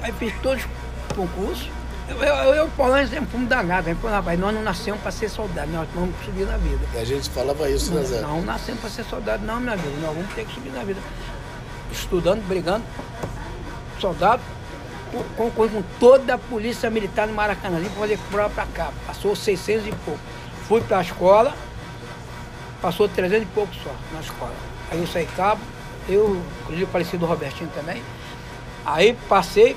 aí 0.02 0.12
fiz 0.18 0.32
todos 0.42 0.64
os 0.64 1.16
concursos. 1.16 1.68
Eu, 2.08 2.16
eu, 2.22 2.54
eu, 2.54 2.68
Paulão, 2.76 3.06
sempre 3.06 3.26
fomos 3.26 3.48
danados. 3.48 3.88
Aí, 3.88 3.94
falou, 3.94 4.10
rapaz, 4.16 4.38
nós 4.38 4.52
não 4.54 4.62
nascemos 4.62 5.00
para 5.00 5.10
ser 5.10 5.30
soldado, 5.30 5.70
nós 5.70 5.88
vamos 5.94 6.14
subir 6.24 6.44
na 6.44 6.56
vida. 6.58 6.84
E 6.94 6.98
a 6.98 7.04
gente 7.04 7.30
falava 7.30 7.70
isso, 7.70 7.94
né, 7.94 8.02
Zé? 8.02 8.20
Não 8.20 8.42
nascemos 8.42 8.80
para 8.80 8.90
ser 8.90 9.04
soldado, 9.04 9.44
não, 9.46 9.58
minha 9.60 9.76
vida. 9.76 9.96
Nós 10.02 10.14
vamos 10.14 10.34
ter 10.34 10.44
que 10.44 10.52
subir 10.52 10.70
na 10.70 10.84
vida. 10.84 11.00
Estudando, 11.90 12.46
brigando, 12.46 12.84
soldado, 14.00 14.42
com, 15.36 15.50
com, 15.50 15.68
com 15.68 15.82
toda 15.98 16.34
a 16.34 16.38
polícia 16.38 16.90
militar 16.90 17.26
no 17.26 17.32
Maracanã, 17.32 17.80
para 17.80 17.90
fazer 17.90 18.18
prova 18.30 18.50
para 18.50 18.66
cá. 18.66 18.90
Passou 19.06 19.34
600 19.34 19.86
e 19.86 19.92
pouco. 20.04 20.20
Fui 20.68 20.80
para 20.80 20.98
a 20.98 21.02
escola, 21.02 21.54
passou 22.80 23.08
300 23.08 23.42
e 23.42 23.46
pouco 23.46 23.74
só 23.82 23.90
na 24.12 24.20
escola. 24.20 24.54
Aí 24.90 24.98
eu 24.98 25.06
saí 25.06 25.26
cabo, 25.36 25.60
eu, 26.08 26.40
inclusive 26.62 26.86
parecido 26.86 27.18
do 27.18 27.26
Robertinho 27.26 27.70
também. 27.74 28.02
Aí 28.84 29.16
passei, 29.28 29.76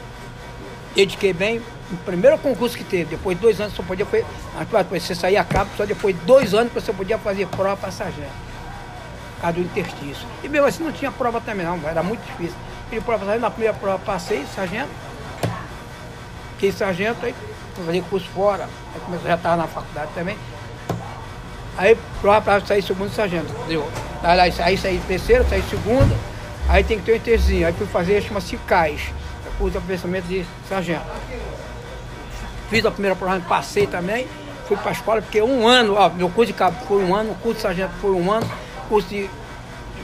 dediquei 0.95 1.33
bem. 1.33 1.61
O 1.89 1.95
primeiro 1.97 2.37
concurso 2.39 2.77
que 2.77 2.83
teve, 2.83 3.05
depois 3.05 3.37
de 3.37 3.41
dois 3.41 3.61
anos, 3.61 3.73
só 3.73 3.81
podia 3.81 4.05
fazer. 4.05 4.25
Depois 4.59 5.03
você 5.03 5.15
saía 5.15 5.39
a 5.39 5.43
cabo, 5.43 5.69
só 5.77 5.85
depois 5.85 6.17
de 6.17 6.25
dois 6.25 6.53
anos 6.53 6.73
você 6.73 6.91
podia 6.91 7.17
fazer 7.17 7.47
prova 7.47 7.77
para 7.77 7.91
sargento. 7.91 8.47
Por 9.35 9.41
causa 9.41 9.53
do 9.53 9.61
interstício. 9.61 10.27
E 10.43 10.49
mesmo 10.49 10.67
assim 10.67 10.83
não 10.83 10.91
tinha 10.91 11.11
prova 11.11 11.39
também, 11.39 11.65
não, 11.65 11.79
era 11.87 12.03
muito 12.03 12.25
difícil. 12.25 12.57
Pedi 12.89 13.01
prova 13.01 13.19
para 13.19 13.27
sargento, 13.27 13.41
na 13.41 13.51
primeira 13.51 13.73
prova 13.73 13.99
passei, 13.99 14.45
sargento. 14.53 14.89
Fiquei 16.53 16.71
sargento, 16.71 17.25
aí 17.25 17.33
fui 17.75 17.85
fazer 17.85 18.03
curso 18.09 18.27
fora. 18.29 18.67
Aí 18.93 19.01
comecei, 19.05 19.27
já 19.27 19.35
estava 19.35 19.55
na 19.57 19.67
faculdade 19.67 20.11
também. 20.13 20.37
Aí 21.77 21.97
para 22.21 22.59
sair 22.65 22.81
segundo 22.81 23.13
sargento, 23.13 23.51
entendeu? 23.59 23.87
Aí, 24.23 24.39
aí, 24.39 24.53
aí 24.59 24.77
saí 24.77 25.01
terceiro, 25.07 25.45
saí 25.47 25.63
segundo, 25.69 26.15
aí 26.67 26.83
tem 26.83 26.97
que 26.97 27.05
ter 27.05 27.13
um 27.13 27.15
interzinho. 27.15 27.67
Aí 27.67 27.73
fui 27.73 27.85
fazer, 27.87 28.21
chama-se 28.23 28.57
CAIS, 28.57 29.01
curso 29.57 29.71
de 29.71 29.77
aperfeiçoamento 29.77 30.27
de 30.27 30.45
sargento. 30.67 31.05
Fiz 32.69 32.85
a 32.85 32.91
primeira 32.91 33.15
prova, 33.15 33.39
passei 33.47 33.87
também, 33.87 34.27
fui 34.67 34.75
para 34.77 34.89
a 34.89 34.93
escola, 34.93 35.21
porque 35.21 35.41
um 35.41 35.67
ano, 35.67 35.93
ó, 35.95 36.09
meu 36.09 36.29
curso 36.29 36.51
de 36.51 36.57
cabo 36.57 36.77
foi 36.87 37.01
um 37.03 37.15
ano, 37.15 37.31
o 37.31 37.35
curso 37.35 37.55
de 37.57 37.61
sargento 37.61 37.93
foi 38.01 38.11
um 38.11 38.29
ano, 38.31 38.49
curso 38.89 39.07
de, 39.07 39.29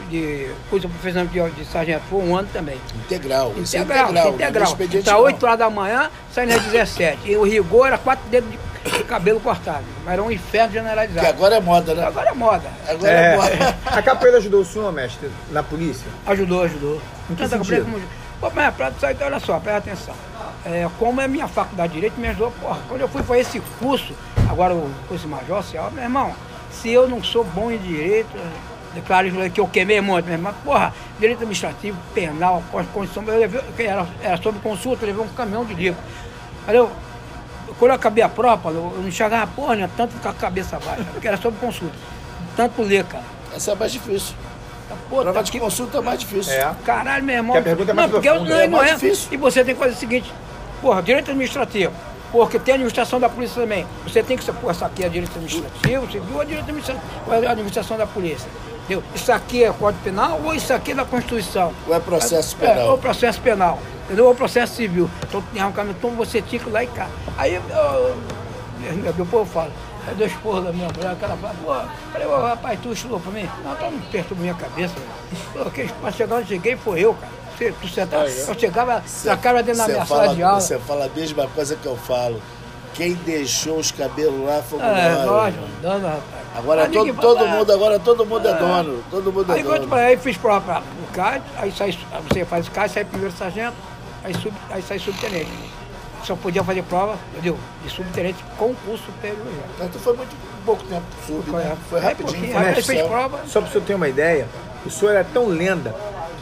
de 0.09 0.49
curso 0.69 0.87
de 0.87 0.93
aperfeiçoamento 0.93 1.33
de, 1.33 1.51
de 1.51 1.65
sargento 1.65 2.03
foi 2.09 2.21
um 2.21 2.35
ano 2.37 2.47
também. 2.53 2.77
Integral. 2.95 3.53
Isso 3.57 3.75
é 3.75 3.79
Integral, 3.79 4.11
integral. 4.11 4.33
integral. 4.33 4.53
não 4.53 4.61
é 4.61 4.63
expediente, 4.71 5.07
Então, 5.09 5.17
não. 5.17 5.25
8 5.25 5.43
horas 5.45 5.59
da 5.59 5.69
manhã, 5.69 6.09
saindo 6.31 6.53
às 6.53 6.61
17. 6.63 7.19
E 7.31 7.35
o 7.35 7.43
rigor 7.43 7.87
era 7.87 7.97
quatro 7.97 8.23
dedos 8.29 8.49
de, 8.49 8.57
de 8.57 8.72
cabelo 9.07 9.39
cortado. 9.39 9.83
Mas 10.03 10.13
era 10.13 10.23
um 10.23 10.31
inferno 10.31 10.67
Que 10.69 10.73
generalizado. 10.75 11.27
agora 11.27 11.55
é 11.55 11.59
moda, 11.59 11.93
né? 11.95 12.05
Agora 12.05 12.29
é 12.29 12.33
moda. 12.33 12.69
Agora 12.87 13.11
é, 13.11 13.33
É, 13.33 13.35
moda. 13.37 13.77
a 13.85 14.01
capoeira 14.01 14.37
ajudou 14.37 14.61
o 14.61 14.65
senhor, 14.65 14.91
mestre, 14.91 15.29
na 15.51 15.63
polícia? 15.63 16.05
Ajudou, 16.25 16.63
ajudou. 16.63 17.01
Em 17.29 17.35
que 17.35 17.43
Tanta 17.43 17.57
sentido? 17.63 17.85
como... 17.85 18.01
Pô, 18.41 18.51
mas 18.53 18.75
pra 18.75 18.91
sair, 18.99 19.15
olha 19.21 19.39
só, 19.39 19.57
presta 19.59 19.77
atenção. 19.91 20.15
É, 20.65 20.87
como 20.99 21.21
é 21.21 21.27
minha 21.27 21.47
faculdade 21.47 21.89
de 21.89 21.95
Direito, 21.95 22.19
me 22.19 22.27
ajudou, 22.27 22.51
porra, 22.61 22.79
quando 22.89 23.01
eu 23.01 23.07
fui 23.07 23.23
fazer 23.23 23.39
esse 23.41 23.59
curso, 23.79 24.13
agora 24.49 24.73
o 24.73 24.89
curso 25.07 25.27
major, 25.29 25.59
assim, 25.59 25.77
ó, 25.77 25.89
meu 25.89 26.03
irmão, 26.03 26.33
se 26.71 26.89
eu 26.91 27.07
não 27.07 27.23
sou 27.23 27.43
bom 27.45 27.71
em 27.71 27.77
Direito, 27.77 28.29
declaro 28.93 29.29
que 29.49 29.59
eu 29.61 29.67
queimei 29.67 30.01
muito, 30.01 30.25
meu 30.25 30.33
irmão, 30.35 30.53
porra, 30.63 30.93
Direito 31.19 31.39
Administrativo, 31.39 31.97
Penal, 32.13 32.61
Constituição, 32.71 33.23
eu 33.27 33.39
levei, 33.39 33.61
que 33.77 33.83
era, 33.83 34.05
era 34.21 34.37
sobre 34.41 34.59
consulta, 34.61 35.03
eu 35.05 35.07
levei 35.07 35.23
um 35.23 35.29
caminhão 35.29 35.63
de 35.63 35.73
livro. 35.73 35.99
Aí 36.67 36.75
eu, 36.75 36.89
quando 37.79 37.91
eu 37.91 37.95
acabei 37.95 38.23
a 38.23 38.29
prova, 38.29 38.69
eu 38.69 38.93
não 38.99 39.07
enxergava 39.07 39.47
porra, 39.55 39.75
né, 39.75 39.89
tanto 39.97 40.15
com 40.19 40.29
a 40.29 40.33
cabeça 40.33 40.79
baixa, 40.79 41.03
porque 41.11 41.27
era 41.27 41.37
sobre 41.37 41.59
consulta. 41.59 41.95
Tanto 42.55 42.81
ler, 42.81 43.03
cara. 43.05 43.23
Essa 43.55 43.71
é 43.71 43.73
a 43.73 43.75
mais 43.77 43.91
difícil. 43.91 44.35
Pô, 45.09 45.17
Prova 45.21 45.33
tá 45.33 45.41
de 45.41 45.51
que- 45.51 45.59
consulta 45.59 45.97
é 45.97 46.01
mais 46.01 46.19
difícil. 46.19 46.53
É. 46.53 46.71
Caralho, 46.85 47.23
meu 47.23 47.35
irmão. 47.35 47.53
Que 47.53 47.59
a 47.59 47.63
pergunta 47.63 47.91
é 47.91 47.93
mais 47.93 48.07
não, 48.07 48.13
porque 48.13 48.29
eu, 48.29 48.43
não, 48.43 48.55
é 48.59 48.67
não 48.67 48.83
é. 48.83 48.93
difícil. 48.93 49.27
E 49.31 49.37
você 49.37 49.63
tem 49.63 49.73
que 49.73 49.79
fazer 49.79 49.93
o 49.93 49.97
seguinte, 49.97 50.31
porra, 50.81 51.01
direito 51.01 51.29
administrativo. 51.31 51.93
Porque 52.31 52.57
tem 52.59 52.73
a 52.73 52.75
administração 52.75 53.19
da 53.19 53.29
polícia 53.29 53.61
também. 53.61 53.85
Você 54.03 54.23
tem 54.23 54.37
que 54.37 54.43
ser, 54.43 54.53
pô, 54.53 54.69
essa 54.69 54.85
aqui 54.87 55.03
é 55.03 55.09
direito 55.09 55.31
administrativo, 55.35 56.05
você 56.07 56.19
viu 56.19 56.41
a 56.41 56.43
direito 56.43 56.63
administrativo, 56.63 57.05
a 57.31 57.51
administração 57.51 57.97
da 57.97 58.07
polícia. 58.07 58.49
Entendeu? 58.83 59.03
Isso 59.15 59.31
aqui 59.31 59.63
é 59.63 59.71
Código 59.71 60.03
Penal 60.03 60.41
ou 60.43 60.53
isso 60.53 60.73
aqui 60.73 60.91
é 60.91 60.95
da 60.95 61.05
Constituição? 61.05 61.73
Ou 61.87 61.95
é 61.95 61.99
processo 61.99 62.57
É, 62.61 62.67
penal? 62.67 62.89
ou 62.91 62.97
processo 62.97 63.39
penal, 63.41 63.79
entendeu? 64.05 64.25
Ou 64.27 64.35
processo 64.35 64.75
civil. 64.75 65.09
Então, 65.27 65.41
tem 65.53 65.63
um 65.63 65.71
caminho, 65.71 65.95
então 65.97 66.11
você 66.11 66.41
tinha 66.41 66.61
que 66.61 66.67
ir 66.69 66.71
lá 66.71 66.83
e 66.83 66.87
cá. 66.87 67.07
Aí, 67.37 67.55
eu, 67.55 67.61
eu, 67.69 69.13
depois 69.13 69.31
eu 69.33 69.45
falo, 69.45 69.71
é 70.09 70.13
dois 70.15 70.33
porros 70.33 70.65
da 70.65 70.73
minha 70.73 70.89
mulher, 70.89 71.15
que 71.15 71.23
ela 71.23 71.37
fala, 71.37 71.55
pô, 71.63 71.73
falei, 72.11 72.27
ô 72.27 72.41
rapaz, 72.41 72.79
tu 72.83 72.91
estudou 72.91 73.19
pra 73.21 73.31
mim? 73.31 73.49
Não, 73.63 73.73
tá 73.75 73.89
não 73.89 73.99
perturba 74.01 74.41
minha 74.41 74.53
cabeça, 74.53 74.93
velho. 74.95 75.63
Pô, 75.65 75.71
que- 75.71 75.87
Pra 76.01 76.11
chegar 76.11 76.35
onde 76.35 76.47
cheguei 76.49 76.75
foi 76.75 76.99
eu, 76.99 77.13
cara. 77.13 77.31
Você, 77.57 77.71
tu 77.79 77.87
sentava, 77.87 78.25
eu 78.27 78.59
chegava, 78.59 79.03
na 79.25 79.37
cara 79.37 79.63
dentro 79.63 79.81
da 79.81 79.87
minha 79.87 80.05
fala, 80.05 80.23
sala 80.23 80.35
de 80.35 80.43
aula. 80.43 80.59
Você 80.59 80.79
fala 80.79 81.05
a 81.05 81.09
mesma 81.09 81.47
coisa 81.47 81.75
que 81.77 81.85
eu 81.85 81.95
falo. 81.95 82.41
Quem 82.95 83.13
deixou 83.13 83.77
os 83.77 83.91
cabelos 83.91 84.45
lá 84.45 84.61
foi 84.61 84.79
É, 84.81 85.23
nós. 85.25 85.53
dando, 85.81 86.03
rapaz. 86.05 86.42
Agora 86.55 86.83
Aí 86.83 86.91
todo, 86.91 87.13
todo 87.15 87.47
mundo, 87.47 87.73
agora 87.73 87.99
todo 87.99 88.25
mundo 88.25 88.47
é 88.47 88.53
dono. 88.53 89.03
Todo 89.09 89.33
mundo 89.33 89.51
é 89.51 89.55
Aí, 89.55 89.63
quando, 89.63 89.81
dono. 89.81 89.95
aí 89.95 90.17
fiz 90.17 90.37
prova 90.37 90.61
para 90.61 90.81
o 90.81 91.13
CAD, 91.13 91.43
aí 91.57 91.71
sai, 91.71 91.97
você 92.29 92.45
faz 92.45 92.67
o 92.67 92.71
CAD, 92.71 92.91
sai 92.93 93.05
primeiro 93.05 93.33
sargento, 93.35 93.75
aí, 94.23 94.33
sub, 94.35 94.53
aí 94.69 94.81
sai 94.81 94.99
subtenente. 94.99 95.51
Só 96.23 96.35
podia 96.35 96.63
fazer 96.63 96.83
prova, 96.83 97.17
entendeu? 97.33 97.57
De 97.83 97.89
subtenente 97.89 98.43
com 98.57 98.73
curso 98.75 99.03
superior. 99.05 99.39
Mas 99.77 99.91
tu 99.91 99.99
foi 99.99 100.15
muito 100.15 100.33
pouco 100.65 100.83
tempo 100.83 101.03
sub, 101.27 101.51
né? 101.51 101.75
Foi 101.89 101.99
Aí, 101.99 102.05
rapidinho. 102.05 102.31
pouquinho, 102.31 102.53
foi 102.53 102.67
aí 102.67 102.81
fez 102.81 103.07
prova, 103.07 103.39
Só 103.47 103.59
para 103.59 103.69
o 103.69 103.71
senhor 103.71 103.83
ter 103.85 103.95
uma 103.95 104.07
ideia, 104.07 104.47
o 104.85 104.89
senhor 104.91 105.15
é 105.15 105.23
tão 105.23 105.47
lenda 105.47 105.93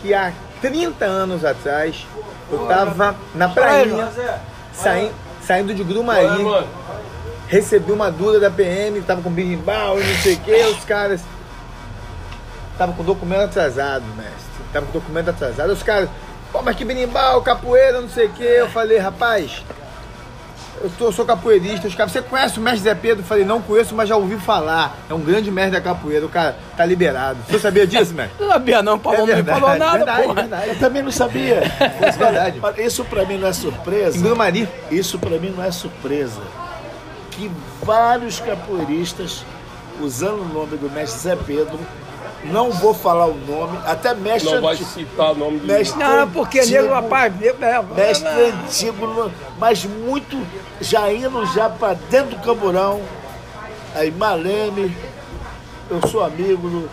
que 0.01 0.13
há 0.13 0.31
30 0.61 1.05
anos 1.05 1.43
atrás 1.45 2.05
eu 2.51 2.61
estava 2.63 3.15
na 3.33 3.49
prainha, 3.49 4.09
saindo, 4.73 5.13
saindo 5.41 5.73
de 5.73 5.83
Grumari. 5.83 6.27
Recebi 7.51 7.91
uma 7.91 8.09
dura 8.09 8.39
da 8.39 8.49
PM, 8.49 9.01
tava 9.01 9.21
com 9.21 9.29
birimbau 9.29 9.99
e 10.01 10.03
não 10.05 10.15
sei 10.15 10.35
o 10.35 10.39
que, 10.39 10.55
os 10.67 10.85
caras. 10.85 11.21
Tava 12.77 12.93
com 12.93 13.03
documento 13.03 13.41
atrasado, 13.43 14.05
mestre. 14.15 14.63
Tava 14.73 14.85
com 14.85 14.93
documento 14.93 15.29
atrasado. 15.29 15.69
Os 15.71 15.83
caras, 15.83 16.09
Pô, 16.51 16.61
mas 16.61 16.75
que 16.75 16.83
berimbau, 16.83 17.41
capoeira, 17.41 18.01
não 18.01 18.09
sei 18.09 18.25
o 18.25 18.29
quê. 18.29 18.43
Eu 18.43 18.69
falei, 18.69 18.97
rapaz, 18.97 19.63
eu 20.81 20.89
tô- 20.97 21.09
sou 21.11 21.23
capoeirista. 21.25 21.87
Os 21.87 21.95
caras, 21.95 22.11
você 22.11 22.21
conhece 22.21 22.57
o 22.59 22.61
mestre 22.61 22.83
Zé 22.83 22.93
Pedro? 22.95 23.23
Eu 23.23 23.25
falei, 23.27 23.45
não 23.45 23.61
conheço, 23.61 23.95
mas 23.95 24.09
já 24.09 24.17
ouvi 24.17 24.35
falar. 24.37 24.97
É 25.09 25.13
um 25.13 25.21
grande 25.21 25.49
mestre 25.49 25.73
da 25.73 25.81
capoeira. 25.81 26.25
O 26.25 26.29
cara 26.29 26.57
tá 26.75 26.85
liberado. 26.85 27.37
Você 27.49 27.57
sabia 27.59 27.87
disso, 27.87 28.13
mestre? 28.13 28.35
Não 28.37 28.49
sabia 28.49 28.81
não, 28.83 28.99
Paulo 28.99 29.25
não 29.25 29.35
me 29.37 29.43
falou 29.43 29.77
nada, 29.77 29.97
verdade, 29.99 30.23
porra. 30.23 30.33
verdade. 30.41 30.67
Eu 30.69 30.79
também 30.79 31.01
não 31.03 31.11
sabia. 31.11 31.61
É 31.79 32.11
verdade. 32.11 32.61
Isso 32.79 33.05
pra 33.05 33.23
mim 33.25 33.37
não 33.37 33.47
é 33.47 33.53
surpresa. 33.53 34.17
Em 34.17 34.21
Grumari. 34.21 34.67
Isso 34.89 35.17
pra 35.19 35.37
mim 35.37 35.53
não 35.55 35.63
é 35.63 35.71
surpresa. 35.71 36.41
Que 37.31 37.49
vários 37.83 38.39
capoeiristas, 38.39 39.43
usando 40.01 40.41
o 40.41 40.45
nome 40.53 40.77
do 40.77 40.89
mestre 40.89 41.19
Zé 41.21 41.35
Pedro, 41.35 41.79
não 42.45 42.71
vou 42.71 42.93
falar 42.93 43.27
o 43.27 43.35
nome, 43.35 43.77
até 43.85 44.13
mestre 44.13 44.51
Não 44.53 44.61
vai 44.61 44.73
antigo. 44.73 44.89
citar 44.89 45.31
o 45.31 45.35
nome 45.35 45.59
do 45.59 45.67
Mestre 45.67 45.99
Não, 45.99 46.29
porque 46.31 46.59
antigo, 46.59 46.81
nego, 46.81 46.93
rapaz, 46.93 47.39
nego, 47.39 47.63
é, 47.63 47.81
Mestre 47.95 48.27
é, 48.27 48.49
antigo, 48.49 49.31
mas 49.59 49.85
muito 49.85 50.45
já 50.81 51.11
indo 51.13 51.45
já 51.47 51.69
pra 51.69 51.93
dentro 52.09 52.35
do 52.35 52.41
camburão. 52.43 53.01
Aí 53.95 54.09
Maleme, 54.11 54.95
eu 55.89 56.07
sou 56.07 56.23
amigo 56.23 56.67
do, 56.67 56.89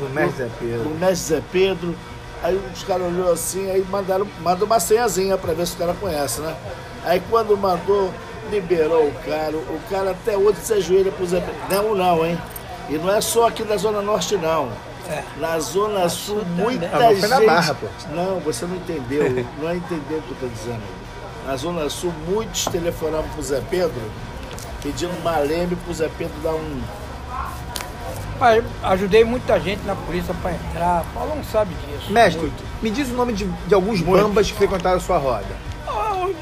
Do 0.00 0.10
mestre 0.12 0.44
Zé 0.44 0.50
Pedro. 0.58 0.88
do 0.88 0.98
mestre 0.98 1.36
Zé 1.36 1.42
Pedro. 1.52 1.94
Aí 2.42 2.60
os 2.74 2.82
caras 2.84 3.06
olhou 3.06 3.32
assim, 3.32 3.70
aí 3.70 3.84
mandaram, 3.90 4.26
mandou 4.42 4.66
uma 4.66 4.80
senhazinha 4.80 5.36
pra 5.38 5.52
ver 5.52 5.66
se 5.66 5.74
o 5.74 5.78
cara 5.78 5.94
conhece, 5.94 6.40
né? 6.40 6.54
Aí 7.04 7.22
quando 7.30 7.56
mandou, 7.56 8.12
liberou 8.50 9.06
o 9.08 9.12
cara. 9.24 9.56
O 9.56 9.80
cara 9.90 10.10
até 10.12 10.36
hoje 10.36 10.58
se 10.62 10.72
ajoelha 10.74 11.10
pro 11.12 11.26
Zé 11.26 11.40
Pedro. 11.40 11.54
Não, 11.70 11.94
não, 11.94 12.26
hein? 12.26 12.38
E 12.88 12.96
não 12.98 13.12
é 13.12 13.20
só 13.20 13.48
aqui 13.48 13.62
na 13.64 13.76
Zona 13.76 14.00
Norte, 14.02 14.36
não. 14.36 14.68
Na 15.38 15.58
Zona 15.58 16.08
Sul, 16.08 16.42
muita 16.56 16.86
Ah, 16.94 17.14
gente. 17.14 17.26
na 17.28 17.40
Barra, 17.40 17.74
pô. 17.74 17.86
Não, 18.14 18.40
você 18.40 18.66
não 18.66 18.76
entendeu. 18.76 19.24
Não 19.60 19.74
entendeu 19.74 20.18
o 20.18 20.22
que 20.22 20.30
eu 20.32 20.36
tô 20.40 20.46
dizendo. 20.48 20.82
Na 21.46 21.56
Zona 21.56 21.88
Sul, 21.88 22.12
muitos 22.26 22.66
telefonavam 22.66 23.26
pro 23.30 23.42
Zé 23.42 23.62
Pedro, 23.70 24.02
pedindo 24.82 25.12
uma 25.20 25.38
leme 25.38 25.76
pro 25.76 25.94
Zé 25.94 26.10
Pedro 26.18 26.34
dar 26.42 26.52
um. 26.52 26.82
Pai, 28.38 28.62
ajudei 28.82 29.24
muita 29.24 29.58
gente 29.58 29.82
na 29.84 29.94
polícia 29.96 30.34
pra 30.42 30.52
entrar. 30.52 31.04
Paulo 31.14 31.34
não 31.34 31.44
sabe 31.44 31.74
disso. 31.74 32.12
Mestre, 32.12 32.52
me 32.82 32.90
diz 32.90 33.08
o 33.08 33.14
nome 33.14 33.32
de, 33.32 33.46
de 33.66 33.74
alguns 33.74 34.00
bambas 34.02 34.50
que 34.50 34.56
frequentaram 34.56 34.98
a 34.98 35.00
sua 35.00 35.18
roda. 35.18 35.46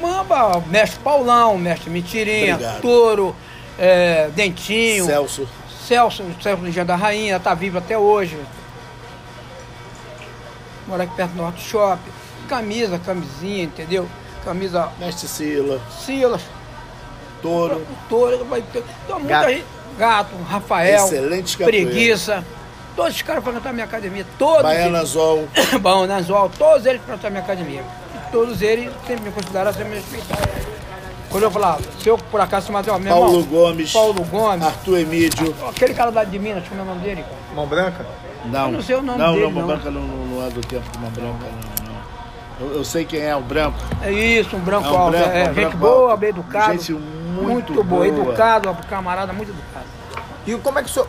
Mamba, 0.01 0.63
mestre 0.67 0.99
Paulão, 1.03 1.57
mestre 1.57 1.89
Mentirinha, 1.89 2.55
Obrigado. 2.55 2.81
Touro, 2.81 3.35
é, 3.77 4.29
Dentinho, 4.35 5.05
Celso. 5.05 5.47
Celso, 5.85 6.23
Celso 6.41 6.63
Legião 6.63 6.85
da 6.85 6.95
Rainha, 6.95 7.39
tá 7.39 7.53
vivo 7.53 7.77
até 7.77 7.97
hoje. 7.97 8.37
Mora 10.87 11.03
aqui 11.03 11.15
perto 11.15 11.31
do 11.31 11.41
Norte 11.41 11.61
Shopping. 11.61 12.11
Camisa, 12.47 12.97
camisinha, 12.99 13.63
entendeu? 13.63 14.07
Camisa 14.45 14.89
Mestre 14.99 15.27
Sila, 15.27 15.81
Silas, 16.05 16.41
Touro. 17.41 17.85
Touro, 18.07 18.45
vai 18.45 18.61
ter. 18.61 18.83
Então, 19.05 19.19
muita 19.19 19.33
Gato. 19.33 19.49
gente. 19.49 19.65
Gato, 19.97 20.35
Rafael, 20.47 21.05
Excelente 21.05 21.57
capoeira. 21.57 21.85
Preguiça. 21.89 22.45
Todos 22.95 23.15
os 23.15 23.21
caras 23.21 23.43
frequentaram 23.43 23.73
minha 23.75 23.85
academia. 23.85 24.25
Todos 24.39 24.63
Baiana 24.63 24.99
eles. 24.99 25.09
Zol. 25.09 25.47
Bom, 25.81 26.07
Nanzual, 26.07 26.49
todos 26.57 26.85
eles 26.85 27.01
frequentaram 27.01 27.31
minha 27.31 27.43
academia. 27.43 27.83
Todos 28.31 28.61
eles 28.61 28.91
sempre 29.05 29.25
me 29.25 29.31
consideraram, 29.31 29.73
sempre 29.73 29.89
me 29.89 29.95
respeitaram. 29.95 30.51
Quando 31.29 31.43
eu 31.43 31.51
falava, 31.51 31.81
se 32.01 32.07
eu 32.07 32.17
por 32.17 32.39
acaso 32.39 32.67
chamar 32.67 32.83
ó, 32.89 32.97
meu 32.97 33.13
Paulo 33.13 33.39
irmão, 33.39 33.43
Gomes. 33.49 33.91
Paulo 33.91 34.23
Gomes, 34.23 34.65
Arthur 34.65 34.97
Emídio. 34.99 35.53
aquele 35.69 35.93
cara 35.93 36.09
lá 36.09 36.23
de 36.23 36.39
Minas, 36.39 36.63
como 36.67 36.79
é 36.81 36.83
o 36.83 36.87
nome 36.87 37.01
dele? 37.01 37.21
cara? 37.23 37.35
Mão 37.55 37.67
branca? 37.67 38.05
Não, 38.45 38.65
Eu 38.67 38.71
não 38.71 38.81
sei 38.81 38.95
o 38.95 39.01
nome 39.01 39.19
não, 39.19 39.33
dele, 39.33 39.43
não, 39.45 39.51
Mão. 39.51 39.67
Branca 39.67 39.91
não, 39.91 40.01
não, 40.01 40.25
não 40.25 40.47
é 40.47 40.49
do 40.49 40.61
tempo 40.61 40.89
de 40.89 40.97
Mão 40.99 41.09
Branca, 41.11 41.45
não. 41.51 41.93
não. 41.93 42.67
Eu, 42.69 42.77
eu 42.77 42.83
sei 42.85 43.03
quem 43.03 43.19
é 43.21 43.35
o 43.35 43.41
branco. 43.41 43.77
É 44.01 44.11
isso, 44.11 44.55
um 44.55 44.59
branco 44.59 44.87
É 44.87 44.91
um 44.91 44.97
alto. 44.97 45.11
branco, 45.11 45.29
é, 45.29 45.41
um 45.41 45.45
gente 45.47 45.55
branco 45.55 45.77
boa, 45.77 46.11
alto. 46.11 46.19
bem 46.21 46.29
educado. 46.29 46.71
Gente 46.73 46.93
muito 46.93 47.73
boa, 47.73 47.83
boa. 47.83 48.07
educado, 48.07 48.77
camarada 48.89 49.33
muito 49.33 49.49
educado. 49.49 49.85
E 50.45 50.55
como 50.55 50.79
é 50.79 50.83
que 50.83 50.89
o 50.89 50.93
senhor. 50.93 51.07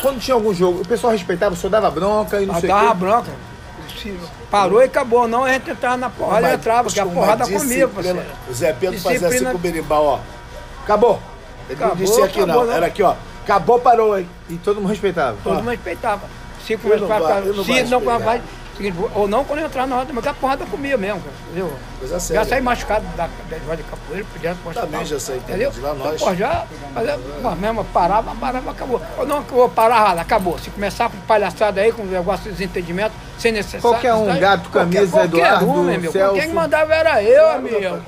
Quando 0.00 0.18
tinha 0.20 0.34
algum 0.34 0.54
jogo, 0.54 0.80
o 0.80 0.86
pessoal 0.86 1.12
respeitava, 1.12 1.54
o 1.54 1.56
senhor 1.58 1.70
dava 1.70 1.90
bronca 1.90 2.40
e 2.40 2.46
não 2.46 2.54
Mas 2.54 2.60
sei 2.62 2.70
o 2.70 2.74
dava 2.74 2.88
quê. 2.88 2.94
bronca. 2.94 3.32
Se 3.96 4.18
Parou 4.50 4.80
e 4.80 4.84
acabou, 4.84 5.26
não, 5.28 5.44
a 5.44 5.52
gente 5.52 5.70
entrava 5.70 5.96
na 5.96 6.10
porrada 6.10 6.46
e 6.46 6.50
Uma- 6.50 6.54
entrava, 6.56 6.82
porque 6.84 7.00
a 7.00 7.06
porrada 7.06 7.44
comigo, 7.44 7.60
disciplina. 7.64 7.88
parceiro. 7.88 8.22
O 8.48 8.52
Zé 8.54 8.72
Pedro 8.72 9.00
fazia 9.00 9.18
assim 9.18 9.26
Disciplina- 9.28 9.50
com 9.52 9.56
o 9.56 9.60
berimbau, 9.60 10.04
ó. 10.04 10.18
Acabou. 10.82 11.20
Ele 11.68 11.74
Acabou, 11.74 11.96
não 11.96 12.04
disse 12.04 12.22
aqui 12.22 12.40
acabou, 12.40 12.60
não. 12.62 12.66
não. 12.68 12.74
Era 12.76 12.86
aqui, 12.86 13.02
ó. 13.02 13.14
Acabou, 13.44 13.78
parou, 13.80 14.18
hein? 14.18 14.28
E 14.48 14.56
todo 14.56 14.80
mundo 14.80 14.90
respeitava. 14.90 15.36
Todo 15.44 15.56
mundo 15.56 15.70
respeitava. 15.70 16.22
Se 16.66 16.72
Eu 16.74 16.78
não 16.78 16.84
começar 16.98 17.04
a 17.04 17.18
vai- 17.18 17.28
ficar. 17.36 17.46
eu 17.46 17.54
não 17.54 17.64
Se 17.64 17.70
vai 17.72 17.82
não 17.84 17.98
respeitar. 17.98 18.40
Ou 19.14 19.26
não 19.26 19.44
quando 19.44 19.60
eu 19.60 19.66
entrar 19.66 19.86
na 19.86 19.96
roda, 19.96 20.12
mas 20.12 20.22
que 20.22 20.28
a 20.28 20.34
porrada 20.34 20.64
comia 20.66 20.96
mesmo, 20.96 21.20
cara. 21.20 21.34
Entendeu? 21.46 21.72
Coisa 21.98 22.14
Já 22.14 22.20
séria. 22.20 22.44
saí 22.44 22.60
machucado 22.60 23.04
da, 23.16 23.26
da 23.26 23.56
roda 23.66 23.76
de 23.76 23.82
capoeira, 23.82 24.24
podia 24.32 24.54
postar. 24.62 24.80
Também 24.82 25.04
já 25.04 25.18
saí 25.18 25.38
Entendeu? 25.38 25.70
de 25.70 25.80
lá 25.80 25.94
nós. 25.94 26.14
Então, 26.14 26.28
pô, 26.28 26.34
já. 26.34 26.64
Mas 26.94 27.08
é, 27.08 27.18
pô, 27.42 27.50
mesmo 27.56 27.84
parava, 27.86 28.34
parava, 28.36 28.70
acabou. 28.70 29.00
Ou 29.18 29.26
não, 29.26 29.42
que 29.42 29.50
eu 29.52 29.56
vou 29.58 29.68
parar, 29.68 30.16
acabou. 30.18 30.58
Se 30.58 30.70
começar 30.70 31.10
com 31.10 31.16
palhaçada 31.26 31.80
aí, 31.80 31.90
com 31.92 32.04
negócio 32.04 32.44
de 32.44 32.50
desentendimento, 32.52 33.12
sem 33.38 33.50
necessidade. 33.52 33.82
Qualquer 33.82 34.14
um, 34.14 34.38
gato, 34.38 34.68
qualquer- 34.70 34.94
camisa, 35.00 35.10
qualquer 35.12 35.36
Eduardo, 35.38 35.66
um, 35.70 35.84
né, 35.84 35.98
meu? 35.98 36.12
Celso. 36.12 36.34
Quem 36.40 36.52
mandava 36.52 36.94
era 36.94 37.22
eu, 37.22 37.50
amigo. 37.50 38.02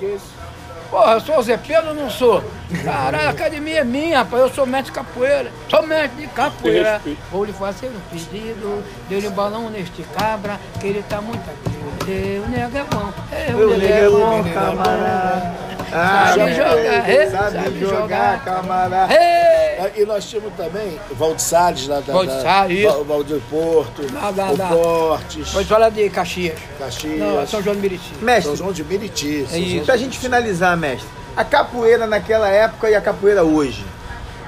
Porra, 0.90 1.12
eu 1.12 1.20
sou 1.20 1.38
o 1.38 1.42
Zé 1.42 1.56
Pedro 1.56 1.90
ou 1.90 1.94
não 1.94 2.10
sou? 2.10 2.42
Caralho, 2.84 3.28
a 3.28 3.30
academia 3.30 3.80
é 3.80 3.84
minha, 3.84 4.18
rapaz. 4.18 4.42
Eu 4.42 4.50
sou 4.50 4.66
mestre 4.66 4.86
de 4.86 4.92
capoeira. 4.92 5.52
Sou 5.68 5.86
mestre 5.86 6.20
de 6.20 6.26
capoeira. 6.28 7.00
Vou 7.30 7.44
lhe 7.44 7.52
fazer 7.52 7.86
um 7.86 8.00
pedido. 8.10 8.82
Dê-lhe 9.08 9.28
um 9.28 9.32
balão 9.32 9.70
neste 9.70 10.02
cabra, 10.02 10.58
que 10.80 10.88
ele 10.88 11.04
tá 11.08 11.20
muito 11.20 11.48
aqui. 11.48 11.69
O 11.80 12.50
nego 12.50 12.76
é 12.78 12.84
bom. 12.84 13.12
É, 13.32 13.54
o 13.54 13.76
nego 13.78 13.86
é 13.86 14.10
bom, 14.10 14.44
camarada. 14.52 15.70
Sabe 15.90 16.54
jogar, 16.54 17.10
é, 17.10 17.30
sabe, 17.30 17.80
jogar, 17.80 18.44
camarada. 18.44 19.12
Ei! 19.12 20.02
E 20.02 20.04
nós 20.04 20.24
tínhamos 20.28 20.52
também 20.56 21.00
o 21.10 21.14
Valdir 21.14 21.40
Salles 21.40 21.88
lá 21.88 22.00
da. 22.00 22.12
Valdir 22.12 22.40
Salles. 22.42 22.84
Val- 22.84 23.04
Valdir 23.04 23.40
Porto, 23.50 24.02
Lá 24.14 24.30
da- 24.30 24.50
o 24.52 24.56
da- 24.56 24.66
Portes, 24.68 25.50
Foi 25.50 25.64
falar 25.64 25.88
de 25.88 26.08
Caxias. 26.10 26.58
Caxias, 26.78 27.18
Não, 27.18 27.46
São 27.46 27.62
João 27.62 27.74
de 27.74 27.82
Meriti. 27.82 28.14
São 28.14 28.22
Mestre, 28.22 28.56
João 28.56 28.72
de 28.72 28.84
Meriti. 28.84 29.46
São 29.48 29.56
É 29.56 29.58
isso. 29.60 29.86
Pra 29.86 29.96
gente 29.96 30.16
finalizar, 30.18 30.76
mestre, 30.76 31.08
a 31.36 31.44
capoeira 31.44 32.06
naquela 32.06 32.48
época 32.48 32.88
e 32.90 32.94
a 32.94 33.00
capoeira 33.00 33.42
hoje. 33.42 33.84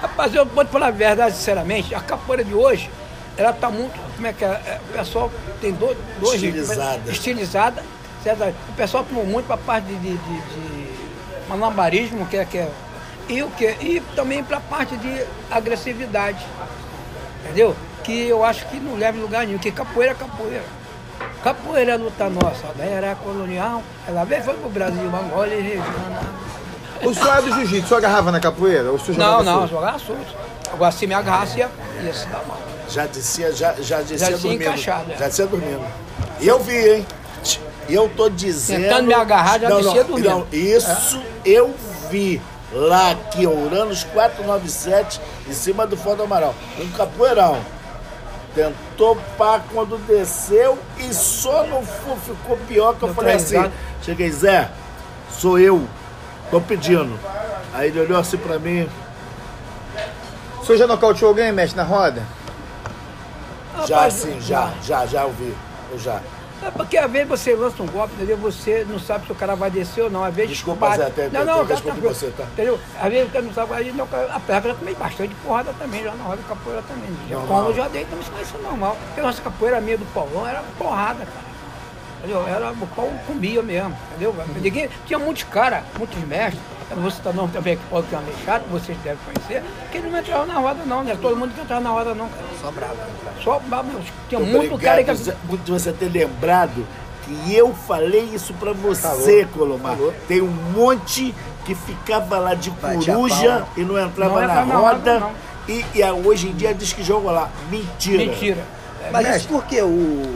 Rapaz, 0.00 0.32
eu 0.34 0.44
vou 0.46 0.64
te 0.64 0.70
falar 0.70 0.88
a 0.88 0.90
verdade, 0.92 1.34
sinceramente, 1.36 1.92
a 1.94 2.00
capoeira 2.00 2.44
de 2.44 2.54
hoje, 2.54 2.88
ela 3.36 3.52
tá 3.52 3.70
muito, 3.70 3.98
como 4.14 4.26
é 4.26 4.32
que 4.32 4.44
é, 4.44 4.48
é, 4.48 4.80
o 4.90 4.92
pessoal 4.92 5.30
tem 5.60 5.72
dois, 5.72 5.96
dois 6.20 6.34
Estilizada. 6.34 7.10
estilizada, 7.10 7.82
certo? 8.22 8.54
O 8.68 8.72
pessoal 8.74 9.04
tomou 9.04 9.24
muito 9.24 9.46
para 9.46 9.56
parte 9.56 9.86
de, 9.86 9.96
de, 9.96 10.16
de, 10.16 10.40
de 10.40 10.88
malambarismo, 11.48 12.26
que 12.26 12.36
é, 12.36 12.44
que 12.44 12.58
é, 12.58 12.70
e 13.28 13.42
o 13.42 13.50
que 13.50 13.64
e 13.80 14.02
também 14.14 14.42
para 14.44 14.58
a 14.58 14.60
parte 14.60 14.96
de 14.96 15.24
agressividade, 15.50 16.44
entendeu? 17.44 17.74
Que 18.04 18.28
eu 18.28 18.44
acho 18.44 18.66
que 18.66 18.78
não 18.78 18.96
leva 18.96 19.16
em 19.16 19.20
lugar 19.22 19.46
nenhum, 19.46 19.58
que 19.58 19.70
capoeira 19.70 20.12
é 20.12 20.14
capoeira. 20.14 20.64
Capoeira 21.42 21.92
é 21.92 21.96
luta 21.96 22.28
nossa, 22.28 22.66
da 22.76 22.84
era 22.84 23.14
colonial, 23.14 23.82
ela 24.06 24.24
veio 24.24 24.42
foi 24.42 24.54
pro 24.54 24.68
Brasil, 24.68 25.04
Angola 25.06 25.48
e 25.48 25.60
regional. 25.60 26.22
O 27.04 27.14
senhor 27.14 27.38
é 27.38 27.42
do 27.42 27.52
jiu-jitsu, 27.54 27.84
o 27.84 27.88
senhor 27.88 27.98
agarrava 27.98 28.30
na 28.30 28.38
capoeira? 28.40 28.90
Ou 28.90 28.96
o 28.96 29.00
senhor 29.00 29.18
Não, 29.18 29.38
jogava 29.38 29.60
não, 29.60 29.68
jogar 29.68 29.98
solto. 29.98 30.36
Agora 30.72 30.92
se 30.92 31.06
me 31.06 31.14
agarrasse 31.14 31.58
ia, 31.58 31.70
ia 32.02 32.14
se 32.14 32.26
dar 32.26 32.44
mal. 32.46 32.58
Já 32.88 33.06
descia, 33.06 33.52
já, 33.52 33.74
já 33.74 33.98
descia 34.00 34.18
Já 34.18 34.30
dormindo. 34.30 34.62
encaixado, 34.62 35.12
é. 35.12 35.16
Já 35.16 35.26
descia 35.26 35.46
dormindo. 35.46 35.86
E 36.40 36.48
eu 36.48 36.58
vi, 36.60 36.76
hein? 36.76 37.06
E 37.88 37.94
eu 37.94 38.08
tô 38.08 38.28
dizendo. 38.28 38.82
Tentando 38.82 39.06
me 39.06 39.14
agarrar, 39.14 39.58
já 39.60 39.68
não, 39.68 39.76
descia 39.82 40.02
não, 40.02 40.08
dormindo. 40.08 40.28
Não, 40.28 40.46
isso 40.52 41.22
eu 41.44 41.74
vi 42.10 42.40
lá 42.72 43.10
aqui, 43.12 43.46
Ouranos 43.46 44.04
497, 44.04 45.20
em 45.48 45.52
cima 45.52 45.86
do 45.86 45.96
Fundo 45.96 46.16
do 46.16 46.22
Amaral. 46.24 46.54
Um 46.78 46.88
capoeirão. 46.90 47.58
Tentou 48.54 49.16
pá 49.38 49.62
quando 49.72 49.96
desceu 50.06 50.78
e 50.98 51.12
só 51.14 51.64
no 51.64 51.82
fu 51.82 52.14
ficou 52.16 52.56
pior 52.68 52.94
que 52.96 53.02
eu 53.02 53.14
falei 53.14 53.36
assim. 53.36 53.70
Cheguei, 54.02 54.30
Zé, 54.30 54.68
sou 55.30 55.58
eu. 55.58 55.86
Tô 56.50 56.60
pedindo. 56.60 57.18
Aí 57.72 57.88
ele 57.88 58.00
olhou 58.00 58.18
assim 58.18 58.36
pra 58.36 58.58
mim. 58.58 58.86
O 60.60 60.64
senhor 60.66 60.76
já 60.78 60.86
nocauteou 60.86 61.30
alguém, 61.30 61.50
mestre, 61.50 61.78
na 61.78 61.82
roda? 61.82 62.22
Já 63.86 63.96
Rapaz, 63.96 64.14
sim, 64.14 64.40
já, 64.40 64.72
já, 64.82 65.06
já 65.06 65.24
ouvi. 65.24 65.54
Eu 65.90 65.98
já. 65.98 66.20
É 66.64 66.70
porque 66.70 66.96
às 66.96 67.10
vezes 67.10 67.28
você 67.28 67.54
lança 67.56 67.82
um 67.82 67.86
golpe, 67.86 68.14
entendeu? 68.14 68.36
Você 68.36 68.86
não 68.88 68.98
sabe 68.98 69.26
se 69.26 69.32
o 69.32 69.34
cara 69.34 69.56
vai 69.56 69.68
descer 69.68 70.02
ou 70.04 70.10
não. 70.10 70.22
Às 70.22 70.32
vezes 70.32 70.52
Desculpa, 70.52 70.86
bate. 70.86 70.98
Zé, 71.02 71.10
tem- 71.10 71.28
não, 71.30 71.44
não, 71.44 71.58
tem 71.58 71.66
tá 71.66 71.74
respondo 71.74 71.92
tranquilo. 72.00 72.14
você, 72.14 72.26
tá? 72.30 72.44
Entendeu? 72.44 72.78
Às 73.00 73.10
vezes 73.12 73.32
você 73.32 73.40
não 73.40 73.52
sabe, 73.52 73.74
aí 73.74 73.92
não, 73.92 74.04
a 74.04 74.40
perna 74.40 74.68
já 74.68 74.74
tomei 74.76 74.94
bastante 74.94 75.34
porrada 75.44 75.74
também, 75.76 76.04
já 76.04 76.14
na 76.14 76.22
roda 76.22 76.36
de 76.36 76.48
capoeira 76.48 76.82
também. 76.82 77.10
Já, 77.28 77.36
como 77.36 77.68
eu 77.68 77.74
já 77.74 77.88
dei, 77.88 78.02
então 78.02 78.18
isso 78.20 78.54
é 78.56 78.62
normal. 78.62 78.96
Porque 79.06 79.20
a 79.20 79.24
nossa 79.24 79.42
capoeira 79.42 79.80
minha 79.80 79.98
do 79.98 80.04
Paulão 80.14 80.46
era 80.46 80.62
porrada, 80.78 81.24
cara. 81.24 81.52
Entendeu? 82.18 82.46
Era, 82.46 82.70
o 82.70 82.86
pau 82.94 83.12
comia 83.26 83.60
mesmo, 83.62 83.96
entendeu? 84.10 84.32
Ninguém, 84.62 84.88
tinha 85.04 85.18
muitos 85.18 85.42
caras, 85.42 85.82
muitos 85.98 86.16
mestres, 86.24 86.62
eu 86.80 86.81
não 86.94 87.02
vou 87.02 87.10
citar 87.10 87.34
nome 87.34 87.52
também 87.52 87.76
que 87.76 87.82
pode 87.90 88.08
ser 88.08 88.18
meio 88.20 88.36
chato, 88.44 88.64
vocês 88.70 88.96
devem 88.98 89.18
conhecer, 89.24 89.62
que 89.90 89.98
não 89.98 90.18
entravam 90.18 90.46
na 90.46 90.54
roda 90.54 90.80
não, 90.84 91.02
né? 91.02 91.16
Todo 91.20 91.36
mundo 91.36 91.54
que 91.54 91.60
entrava 91.60 91.82
na 91.82 91.90
roda 91.90 92.14
não, 92.14 92.28
cara. 92.28 92.44
Só 92.60 92.70
bravo. 92.70 92.96
Só 93.42 93.58
bravo. 93.66 93.88
Tinha 94.28 94.40
muito 94.40 94.74
Obrigado, 94.74 94.96
cara 94.96 95.04
que. 95.04 95.14
Zé, 95.14 95.36
por 95.48 95.58
você 95.58 95.92
ter 95.92 96.08
lembrado 96.10 96.86
E 97.28 97.54
eu 97.54 97.72
falei 97.72 98.28
isso 98.34 98.52
pra 98.54 98.72
você, 98.72 99.46
Colomar. 99.54 99.96
Tem 100.28 100.40
um 100.42 100.48
monte 100.74 101.34
que 101.64 101.74
ficava 101.74 102.38
lá 102.38 102.54
de 102.54 102.70
coruja 102.72 103.48
palma. 103.50 103.68
e 103.76 103.80
não 103.82 103.96
entrava 103.98 104.32
Não 104.32 104.38
na 104.40 104.44
entrava 104.44 104.66
na 104.66 104.74
roda. 104.76 104.94
roda, 104.96 105.20
não. 105.20 105.32
e, 105.68 105.84
e 105.94 106.02
a- 106.02 106.12
hoje 106.12 106.48
em 106.48 106.52
dia 106.52 106.74
diz 106.74 106.92
que 106.92 107.02
joga 107.04 107.30
lá. 107.30 107.50
Mentira. 107.70 108.18
Mentira. 108.24 108.64
Mas 109.12 109.36
isso 109.36 109.48
porque 109.48 109.80
o 109.80 110.34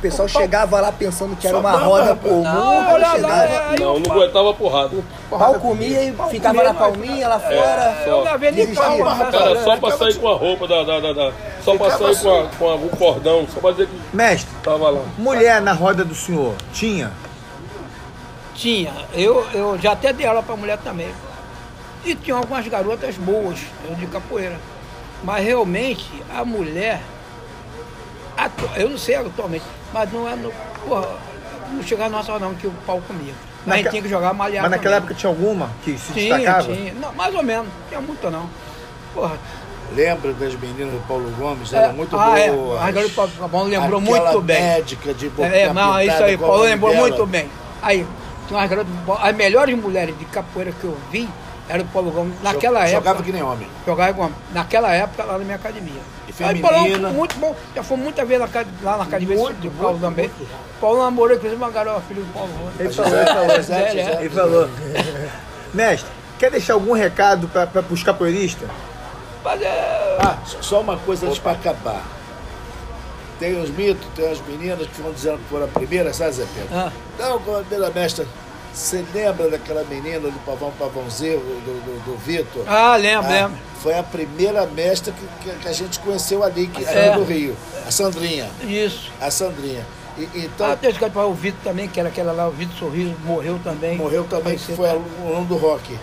pessoal 0.00 0.28
chegava 0.28 0.80
lá 0.80 0.92
pensando 0.92 1.34
que 1.36 1.46
era 1.46 1.58
uma 1.58 1.72
roda 1.72 2.14
comum, 2.14 2.42
Não, 2.42 2.72
é, 2.96 3.76
Não, 3.80 3.96
aguentava 3.96 4.54
porrada. 4.54 4.96
o 4.96 5.04
pau 5.38 5.54
comia 5.54 6.04
e 6.04 6.14
ficava 6.30 6.62
na 6.62 6.72
palminha 6.74 7.26
lá 7.28 7.38
fora. 7.40 8.04
Eu 8.06 8.38
Desistia. 8.38 8.80
pau. 9.04 9.30
Cara, 9.32 9.64
só 9.64 9.76
pra 9.76 9.96
sair 9.96 10.14
com 10.18 10.28
a 10.28 10.34
roupa 10.36 10.68
da. 10.68 10.82
da, 10.84 11.00
da, 11.00 11.12
da- 11.12 11.32
só 11.64 11.76
pra 11.76 11.90
sair 11.98 12.16
com, 12.20 12.30
a, 12.40 12.46
com 12.58 12.70
a- 12.70 12.74
o 12.76 12.88
cordão, 12.90 13.46
só 13.52 13.60
pra 13.60 13.72
dizer 13.72 13.88
que 13.88 14.16
Mestre, 14.16 14.50
tava 14.62 14.88
lá. 14.90 15.02
mulher 15.18 15.60
na 15.60 15.72
roda 15.72 16.04
do 16.04 16.14
senhor, 16.14 16.54
tinha? 16.72 17.10
Tinha. 18.54 18.92
Eu, 19.12 19.46
eu 19.52 19.78
já 19.78 19.92
até 19.92 20.12
dei 20.12 20.26
aula 20.26 20.42
pra 20.42 20.56
mulher 20.56 20.78
também. 20.78 21.08
E 22.04 22.14
tinha 22.14 22.36
algumas 22.36 22.66
garotas 22.66 23.16
boas, 23.16 23.58
eu 23.88 23.94
de 23.96 24.06
capoeira. 24.06 24.56
Mas 25.22 25.44
realmente 25.44 26.06
a 26.34 26.44
mulher, 26.44 27.00
eu 28.76 28.88
não 28.88 28.98
sei 28.98 29.16
atualmente, 29.16 29.64
mas 29.98 30.12
não 30.12 30.28
é 30.28 30.36
no. 30.36 30.52
Porra, 30.86 31.08
não 31.72 31.82
chegava 31.82 32.10
na 32.10 32.18
nossa 32.18 32.32
hora 32.32 32.44
não, 32.44 32.54
que 32.54 32.66
o 32.66 32.70
pau 32.86 33.02
comia. 33.06 33.34
Mas 33.66 33.78
Naque- 33.78 33.90
tinha 33.90 34.02
que 34.02 34.08
jogar 34.08 34.32
malhar. 34.32 34.62
Mas 34.62 34.70
naquela 34.70 34.96
também. 34.96 35.06
época 35.08 35.14
tinha 35.14 35.30
alguma 35.30 35.70
que 35.84 35.98
se 35.98 36.12
tinha, 36.12 36.36
destacava? 36.36 36.72
tinha. 36.72 36.94
Não, 36.94 37.12
mais 37.14 37.34
ou 37.34 37.42
menos, 37.42 37.66
não 37.66 37.88
tinha 37.88 38.00
muito 38.00 38.30
não. 38.30 38.48
Porra, 39.12 39.36
Lembra 39.96 40.34
das 40.34 40.54
meninas 40.54 40.92
do 40.92 41.00
Paulo 41.08 41.30
Gomes? 41.38 41.72
É, 41.72 41.78
Eram 41.78 41.94
muito 41.94 42.14
ah, 42.14 42.26
boas. 42.26 42.38
é. 42.40 42.84
A 42.86 42.90
Garoto 42.90 43.14
Paulo 43.14 43.32
Paulo 43.50 43.68
lembrou 43.70 44.00
Aquela 44.00 44.20
muito 44.22 44.40
bem. 44.42 44.60
médica 44.62 45.14
de 45.14 45.28
boca 45.30 45.48
É, 45.48 45.72
não, 45.72 45.98
isso 46.02 46.22
aí, 46.22 46.34
o 46.34 46.38
Paulo 46.38 46.62
lembrou 46.64 46.90
dela? 46.92 47.08
muito 47.08 47.26
bem. 47.26 47.50
Aí, 47.80 48.06
garotas, 48.50 48.86
as 49.22 49.34
melhores 49.34 49.78
mulheres 49.78 50.16
de 50.18 50.26
capoeira 50.26 50.72
que 50.72 50.84
eu 50.84 50.94
vi 51.10 51.26
era 51.68 51.82
do 51.82 51.88
Paulo 51.90 52.10
Gomes 52.10 52.34
naquela 52.42 52.80
época. 52.80 52.96
Jogava 52.96 53.22
que 53.22 53.32
nem 53.32 53.42
homem. 53.42 53.68
Jogava 53.86 54.10
igual. 54.10 54.30
Naquela 54.52 54.92
época, 54.92 55.24
lá 55.24 55.32
na 55.38 55.44
minha 55.44 55.56
academia. 55.56 56.00
E 56.26 56.44
Aí, 56.44 56.60
Paulão, 56.60 56.82
feminina. 56.84 57.08
muito 57.10 57.36
bom. 57.38 57.54
Já 57.74 57.82
foi 57.82 57.96
muitas 57.96 58.26
vezes 58.28 58.46
lá 58.82 58.96
na 58.96 59.02
academia 59.02 59.36
do 59.36 59.70
Paulo 59.72 59.98
também. 59.98 60.30
Paulo 60.80 61.02
namorou, 61.02 61.36
inclusive, 61.36 61.60
uma 61.60 61.70
garota, 61.70 62.00
filho 62.08 62.22
do 62.22 62.32
Paulo. 62.32 62.50
Ele 62.78 62.90
falou, 62.92 63.12
ele 63.18 63.26
falou. 63.26 63.62
Zé, 63.62 63.82
É, 63.82 63.90
Zé. 64.04 64.20
Ele 64.20 64.30
falou. 64.30 64.70
Mestre, 65.74 66.10
quer 66.38 66.50
deixar 66.50 66.74
algum 66.74 66.92
recado 66.92 67.48
para 67.48 67.84
os 67.90 68.02
capoeiristas? 68.02 68.68
Mas 69.44 69.60
é. 69.62 70.16
Ah, 70.20 70.38
só 70.44 70.80
uma 70.80 70.96
coisa 70.96 71.26
antes 71.26 71.38
para 71.38 71.52
acabar. 71.52 72.02
Tem 73.38 73.60
os 73.60 73.70
mitos, 73.70 74.06
tem 74.16 74.30
as 74.30 74.40
meninas 74.46 74.86
que 74.88 75.00
vão 75.00 75.12
dizendo 75.12 75.38
que 75.38 75.44
foram 75.44 75.66
a 75.66 75.68
primeira, 75.68 76.12
sabe, 76.12 76.32
Zé 76.32 76.46
Pedro? 76.54 76.68
Ah. 76.76 76.92
Não, 77.18 77.40
primeira 77.40 77.90
mestra, 77.92 78.26
você 78.78 79.04
lembra 79.12 79.50
daquela 79.50 79.82
menina 79.84 80.20
do 80.20 80.38
Pavão 80.44 80.72
Pavãozinho, 80.78 81.38
do, 81.40 81.44
do, 81.84 82.04
do 82.12 82.16
Vitor? 82.18 82.62
Ah, 82.66 82.96
lembro, 82.96 83.26
Ah, 83.26 83.32
lembro. 83.32 83.58
Foi 83.82 83.96
a 83.98 84.02
primeira 84.02 84.66
mestra 84.66 85.12
que, 85.12 85.26
que- 85.50 85.56
que 85.58 85.68
a 85.68 85.72
gente 85.72 85.98
conheceu 86.00 86.42
ali, 86.44 86.66
que 86.68 86.84
É. 86.84 86.92
era 87.06 87.16
do 87.16 87.24
Rio. 87.24 87.56
A 87.86 87.90
Sandrinha. 87.90 88.48
Isso. 88.62 89.10
A 89.20 89.30
Sandrinha. 89.30 89.84
E, 90.16 90.22
então, 90.34 90.70
Ah, 90.70 90.76
tem 90.76 90.92
que 90.92 91.10
falar 91.10 91.26
o 91.26 91.34
Vitor 91.34 91.60
também, 91.62 91.88
que 91.88 91.98
era 92.00 92.08
aquela 92.08 92.32
lá, 92.32 92.48
o 92.48 92.50
Vitor 92.50 92.76
Sorriso, 92.76 93.14
morreu 93.24 93.58
também. 93.62 93.96
morreu 93.96 94.24
também, 94.24 94.56
que 94.56 94.74
foi 94.74 94.88
aluno 94.88 95.44
do 95.44 95.56
rock. 95.56 95.96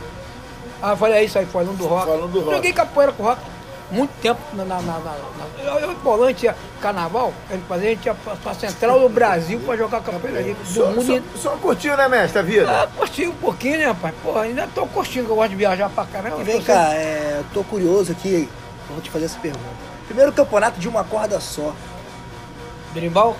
Ah, 0.82 0.96
falei, 0.96 1.20
é 1.20 1.24
isso 1.24 1.38
aí, 1.40 1.46
foi 1.46 1.64
aluno 1.64 1.78
do 1.78 1.88
rock. 1.88 2.06
Foi 2.06 2.14
aluno 2.14 2.28
do 2.32 2.40
rock. 2.42 2.56
Joguei 2.56 2.74
capoeira 2.74 3.12
com 3.12 3.24
rock 3.24 3.42
muito 3.92 4.12
tempo 4.22 4.40
na. 4.54 4.66
na, 4.66 4.82
na, 4.82 5.00
na- 5.00 6.34
tinha 6.36 6.56
carnaval, 6.82 7.34
a 7.50 7.54
gente 7.54 7.66
fazia, 7.66 7.88
a 7.90 7.94
gente 7.94 8.06
ia 8.06 8.14
pra, 8.16 8.36
pra 8.36 8.54
central 8.54 9.00
do 9.00 9.10
Brasil 9.10 9.60
pra 9.66 9.76
jogar 9.78 10.02
capoeira 10.02 10.40
ali. 10.40 10.54
Do 10.54 10.66
Só, 10.66 10.86
mundo 10.92 11.24
só, 11.36 11.52
só 11.52 11.58
curtiu, 11.58 11.96
né, 11.98 12.08
mestre, 12.08 12.40
a 12.40 12.42
vida? 12.42 12.70
Ah, 12.84 12.88
curti 12.96 13.28
um 13.28 13.36
pouquinho, 13.36 13.78
né, 13.78 13.86
rapaz? 13.86 14.14
Porra, 14.24 14.42
ainda 14.42 14.68
tô 14.74 14.86
curtindo, 14.88 15.26
que 15.26 15.32
eu 15.32 15.36
gosto 15.36 15.50
de 15.52 15.56
viajar 15.56 15.90
pra 15.90 16.06
caramba. 16.06 16.42
E 16.42 16.44
vem 16.44 16.60
Tô 16.60 16.66
cá, 16.66 16.94
é, 16.94 17.36
eu 17.40 17.46
tô 17.54 17.64
curioso 17.64 18.12
aqui, 18.12 18.50
vou 18.90 19.02
te 19.02 19.10
fazer 19.10 19.26
essa 19.26 19.40
pergunta. 19.40 19.64
Primeiro 20.08 20.32
campeonato 20.32 20.80
de 20.80 20.88
uma 20.88 21.04
corda 21.04 21.40
só. 21.40 21.74
Berimbau, 22.94 23.36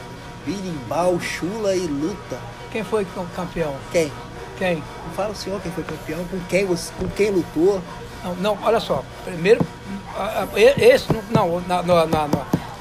Birimbau, 0.46 1.20
chula 1.20 1.76
e 1.76 1.88
luta. 1.88 2.38
quem 2.72 2.84
foi 2.84 3.06
que 3.06 3.12
foi 3.12 3.26
campeão? 3.36 3.74
Quem? 3.92 4.12
Quem? 4.58 4.76
Não 4.76 5.14
fala 5.16 5.32
o 5.32 5.36
senhor 5.36 5.60
quem 5.62 5.72
foi 5.72 5.84
campeão, 5.84 6.24
com 6.26 6.40
quem, 6.50 6.66
você, 6.66 6.92
com 7.00 7.08
quem 7.10 7.32
lutou. 7.32 7.82
Não, 8.26 8.36
não, 8.36 8.58
olha 8.64 8.80
só. 8.80 9.04
Primeiro, 9.24 9.64
esse, 10.78 11.12
no- 11.14 11.24
não, 11.30 11.60
na, 11.62 11.84
na, 11.84 12.06
na, 12.08 12.28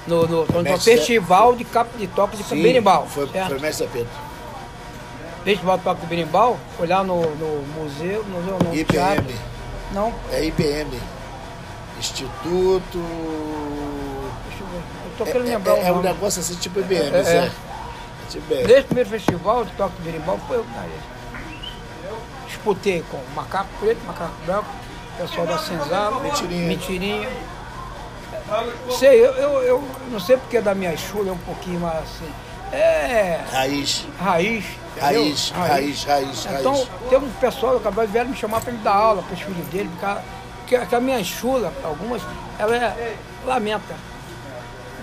no, 0.07 0.27
no, 0.27 0.47
no, 0.47 0.63
Mestre- 0.63 0.97
Festival 0.97 1.55
de 1.55 1.65
Capo 1.65 1.97
de 1.99 2.07
Toque 2.07 2.37
de 2.37 2.43
Berimbau. 2.63 3.07
Foi, 3.07 3.29
certo? 3.29 3.49
foi 3.51 3.59
mestre 3.59 3.89
Pedro. 3.93 4.09
Festival 5.45 5.77
de 5.79 5.85
Toque 5.85 6.01
de 6.01 6.07
Berimbau, 6.07 6.57
foi 6.79 6.87
lá 6.87 7.05
no, 7.05 7.21
no 7.21 7.63
museu, 7.75 8.25
no 8.25 8.41
museu, 8.41 8.59
no 8.59 8.85
teatro. 8.87 9.23
IPM. 9.25 9.35
Não, 9.93 10.15
É 10.33 10.45
IPM. 10.45 10.99
Instituto. 11.99 12.99
eu 12.99 14.23
tô 15.19 15.25
É, 15.25 15.27
querendo 15.27 15.49
é- 15.49 15.57
lembrar 15.57 15.77
é 15.79 15.93
o 15.93 15.99
um 15.99 16.03
negócio 16.03 16.41
assim 16.41 16.55
tipo 16.55 16.81
IBM, 16.81 17.15
É, 17.17 17.23
Zé. 17.23 17.37
é. 17.47 17.51
Tipo 18.31 18.53
IBM. 18.55 18.67
Nesse 18.67 18.83
primeiro 18.85 19.11
festival 19.11 19.65
de 19.65 19.73
toque 19.73 19.95
de 19.97 20.03
berimbau 20.11 20.41
foi 20.49 20.57
eu 20.57 20.65
que. 20.65 21.15
Disputei 22.49 23.05
com 23.11 23.19
macaco 23.35 23.69
preto, 23.81 23.99
macaco 24.07 24.33
branco, 24.47 24.67
pessoal 25.19 25.47
da 25.47 25.59
Senzala, 25.59 26.21
Mentirinha. 26.21 26.67
mentirinha. 26.69 27.29
Sei, 28.99 29.21
eu, 29.25 29.33
eu, 29.35 29.63
eu 29.63 29.85
não 30.11 30.21
sei 30.21 30.37
porque 30.37 30.61
da 30.61 30.75
minha 30.75 30.97
chula 30.97 31.31
é 31.31 31.33
um 31.33 31.39
pouquinho 31.39 31.81
mais 31.81 31.99
assim. 31.99 32.31
É 32.73 33.41
Raiz. 33.53 34.07
raiz. 34.19 34.65
entendeu? 34.97 35.23
Raiz, 35.23 35.51
raiz, 35.51 36.05
raiz, 36.05 36.47
Então, 36.61 36.75
raiz. 36.75 36.89
tem 37.09 37.19
um 37.19 37.31
pessoal 37.33 37.73
que 37.75 37.79
acabou 37.81 38.07
vieram 38.07 38.31
me 38.31 38.37
chamar 38.37 38.61
para 38.61 38.73
me 38.73 38.79
dar 38.79 38.95
aula 38.95 39.23
para 39.23 39.35
os 39.35 39.41
filhos 39.41 39.67
dele, 39.69 39.89
porque 39.99 40.79
que, 40.79 40.87
que 40.87 40.95
a 40.95 41.01
minha 41.01 41.23
chula, 41.23 41.73
algumas, 41.85 42.21
ela 42.59 42.75
é 42.77 43.17
lamenta. 43.47 43.95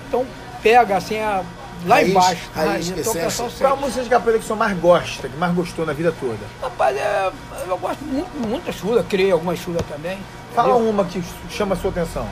Então, 0.08 0.26
pega 0.62 0.97
assim, 0.97 1.19
a, 1.19 1.43
lá 1.86 1.96
Raiz, 1.96 2.10
embaixo. 2.10 2.41
raiz, 2.56 2.88
Então, 2.89 2.98
o 2.98 3.02
essência. 3.02 3.22
pessoal 3.24 3.50
Qual 3.60 3.74
a 3.74 3.76
música 3.76 4.04
de 4.04 4.10
capoeira 4.10 4.39
que 4.39 4.46
o 4.46 4.48
senhor 4.48 4.60
mais 4.60 4.78
gosta, 4.78 5.28
que 5.30 5.38
mais 5.38 5.54
gostou 5.54 5.86
na 5.86 5.94
vida 5.94 6.13
toda? 6.20 6.38
Rapaz, 6.62 6.96
é, 6.98 7.32
eu 7.67 7.78
gosto 7.78 8.04
muito, 8.04 8.30
muita 8.48 8.72
chula, 8.72 9.04
criei 9.04 9.32
algumas 9.32 9.60
chulas 9.60 9.82
também. 9.89 10.17
Fala 10.56 10.70
entendeu? 10.74 10.89
uma 10.89 11.06
que 11.06 11.24
chama 11.50 11.76
a 11.76 11.78
sua 11.78 11.89
atenção. 11.91 12.28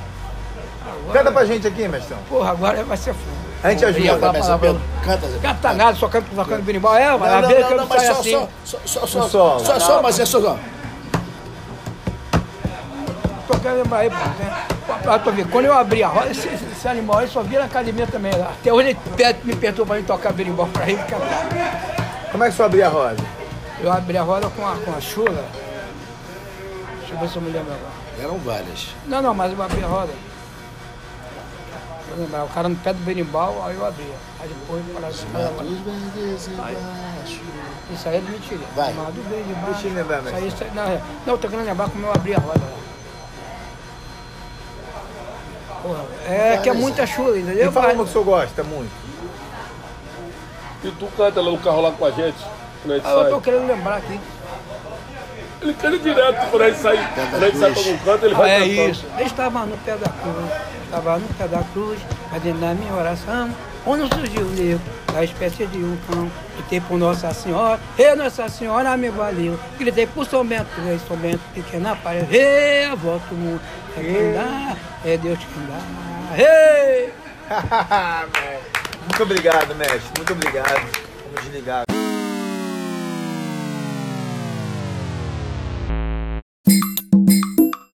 Agora- 0.86 1.20
Canta 1.20 1.32
pra 1.32 1.46
gente 1.46 1.68
aqui, 1.68 1.88
mestrão. 1.88 2.18
Porra, 2.28 2.52
agora 2.52 2.84
vai 2.84 2.98
ser 2.98 3.14
fundo. 3.14 3.40
A 3.64 3.72
gente 3.72 3.84
ajuda, 3.86 4.00
Mestre 4.02 4.30
palavrão. 4.32 4.60
Pedro. 4.60 4.82
Canta, 5.04 5.28
Zé. 5.28 5.40
Canta 5.40 5.74
nada, 5.74 5.98
só 5.98 6.08
canto 6.08 6.26
tocando 6.34 6.64
berimbau. 6.64 6.96
É, 6.96 7.18
mas 7.18 7.32
Não, 7.32 7.42
não, 7.42 7.48
que 7.50 7.54
eu 7.56 7.70
não, 7.72 7.78
não 7.78 7.86
mas 7.88 8.04
só, 8.04 8.12
assim. 8.14 8.32
só, 8.32 8.48
só, 8.64 8.80
só, 8.86 9.28
só, 9.28 9.60
só, 9.60 9.80
só, 9.80 10.02
mas 10.02 10.20
é 10.20 10.26
só, 10.26 10.42
só. 10.42 10.58
Tô 13.48 13.60
querendo 13.60 13.78
lembrar 13.84 13.98
aí, 14.00 14.10
pô, 14.10 14.16
né? 14.16 14.68
Pra 15.02 15.20
tu 15.20 15.32
ver, 15.32 15.48
quando 15.50 15.66
eu 15.66 15.74
abri 15.74 16.04
a 16.04 16.08
roda, 16.08 16.32
esse, 16.32 16.48
esse 16.48 16.88
animal 16.88 17.20
aí 17.20 17.28
só 17.28 17.42
vira 17.42 17.62
na 17.62 17.66
academia 17.68 18.08
também. 18.08 18.32
Até 18.34 18.72
hoje 18.74 18.90
ele 18.90 19.00
pede- 19.16 19.40
me 19.44 19.56
perturba 19.56 19.94
pra 19.94 20.02
mim 20.02 20.04
tocar 20.08 20.34
berimbau 20.34 20.68
pra 20.68 20.90
ele 20.90 21.02
cantar. 21.04 21.48
Como 22.32 22.44
é 22.44 22.50
que 22.50 22.56
senhor 22.56 22.66
abriu 22.68 22.86
a 22.86 22.90
roda? 22.90 23.24
Eu 23.82 23.92
abri 23.92 24.18
a 24.18 24.24
roda 24.24 24.50
com 24.50 24.68
a, 24.68 24.76
com 24.76 24.92
a 24.96 25.00
chula. 25.02 25.46
Deixa 27.00 27.14
eu 27.14 27.20
ver 27.20 27.30
se 27.30 27.36
eu 27.38 27.42
me 27.42 27.50
lembro 27.52 27.74
agora. 27.74 27.92
Eram 28.22 28.38
várias. 28.40 28.90
Não, 29.08 29.22
não, 29.22 29.34
mas 29.34 29.52
eu 29.54 29.64
abri 29.64 29.84
a 29.84 29.88
roda. 29.88 30.12
O 32.44 32.54
cara 32.54 32.68
no 32.68 32.76
pé 32.76 32.92
do 32.92 33.00
berimbau, 33.06 33.64
aí 33.66 33.76
eu 33.76 33.86
abria. 33.86 34.14
Aí 34.42 34.50
depois 34.50 34.84
eu 34.88 34.94
falava 34.96 35.14
assim, 35.14 35.28
Isso 37.94 38.10
aí 38.10 38.18
é 38.18 38.20
de 38.20 38.32
mentira. 38.32 38.60
Vai. 38.76 38.94
Mas 38.94 39.14
do 39.16 39.30
berimbau. 39.30 39.72
Deixa 39.72 39.88
eu 39.88 39.94
lembrar, 39.94 40.20
isso 40.46 40.64
aí, 40.64 40.72
não, 40.74 40.84
é- 40.84 41.02
não, 41.26 41.34
eu 41.34 41.38
tô 41.38 41.48
querendo 41.48 41.66
lembrar 41.66 41.90
como 41.90 42.06
eu 42.06 42.12
abri 42.12 42.34
a 42.36 42.40
roda. 42.40 42.79
É 46.28 46.60
que 46.62 46.70
é 46.70 46.74
muita 46.74 47.06
chula, 47.06 47.38
entendeu? 47.38 47.70
E 47.70 47.72
fala 47.72 47.94
uma 47.94 48.04
que 48.04 48.10
o 48.10 48.14
senhor 48.14 48.24
gosta 48.24 48.64
muito. 48.64 48.92
E 50.84 50.92
tu 50.92 51.08
canta 51.18 51.42
lá 51.42 51.52
no 51.52 51.58
carro 51.58 51.82
lá 51.82 51.92
com 51.92 52.06
a 52.06 52.12
gente, 52.12 52.38
quando 52.82 52.92
a 52.94 52.96
gente 52.96 53.08
Ah, 53.08 53.12
eu 53.12 53.30
tô 53.30 53.42
querendo 53.42 53.68
lembrar 53.68 53.98
aqui. 53.98 54.20
Ele 55.62 55.74
canta 55.74 55.98
direto, 56.00 56.50
quando 56.50 56.62
a 56.62 56.70
gente 56.70 56.80
sai, 56.80 57.10
quando 57.32 57.44
a 57.44 57.46
gente 57.48 57.58
sai 57.60 57.72
pra 57.74 57.80
algum 57.82 57.98
canto, 57.98 58.26
ele 58.26 58.36
Ah, 58.36 58.38
vai 58.38 58.50
é 58.52 58.60
cantando. 58.60 58.90
isso. 58.92 59.06
Eu 59.18 59.26
estava 59.26 59.66
no 59.66 59.78
pé 59.80 59.98
da 59.98 60.10
cruz, 60.10 60.52
estava 60.86 61.18
no 61.18 61.28
pé 61.28 61.48
da 61.48 61.64
cruz, 61.74 62.00
fazendo 62.32 62.64
a 62.64 62.74
minha 62.74 62.94
oração, 62.94 63.50
quando 63.84 64.14
surgiu 64.14 64.46
o 64.46 64.50
negro, 64.50 64.82
da 65.12 65.24
espécie 65.24 65.66
de 65.66 65.78
um 65.78 65.98
cão. 66.08 66.32
Gritei 66.58 66.82
por 66.82 66.98
Nossa 66.98 67.34
Senhora, 67.34 67.80
Ei, 67.98 68.16
Nossa 68.16 68.48
Senhora 68.50 68.96
me 68.98 69.10
valeu. 69.10 69.60
Gritei 69.78 70.06
por 70.08 70.26
São 70.26 70.46
Bento, 70.46 70.70
Rei 70.86 71.00
São 71.08 71.18
Bento, 71.18 71.42
pequena 71.54 71.92
aparelho. 71.92 72.28
Ei, 72.32 72.86
a 72.86 72.96
volta 72.96 73.26
do 73.30 73.36
mundo, 73.36 73.62
é 73.98 74.02
quem 74.02 74.34
dá, 74.34 74.76
é 75.06 75.18
Deus 75.18 75.40
quem 75.40 75.66
dá. 75.68 75.80
Ei! 76.38 77.14
muito 79.08 79.24
obrigado, 79.24 79.76
mestre. 79.76 80.12
Muito 80.18 80.34
obrigado. 80.34 80.88
Vamos 81.26 81.44
desligar. 81.44 81.99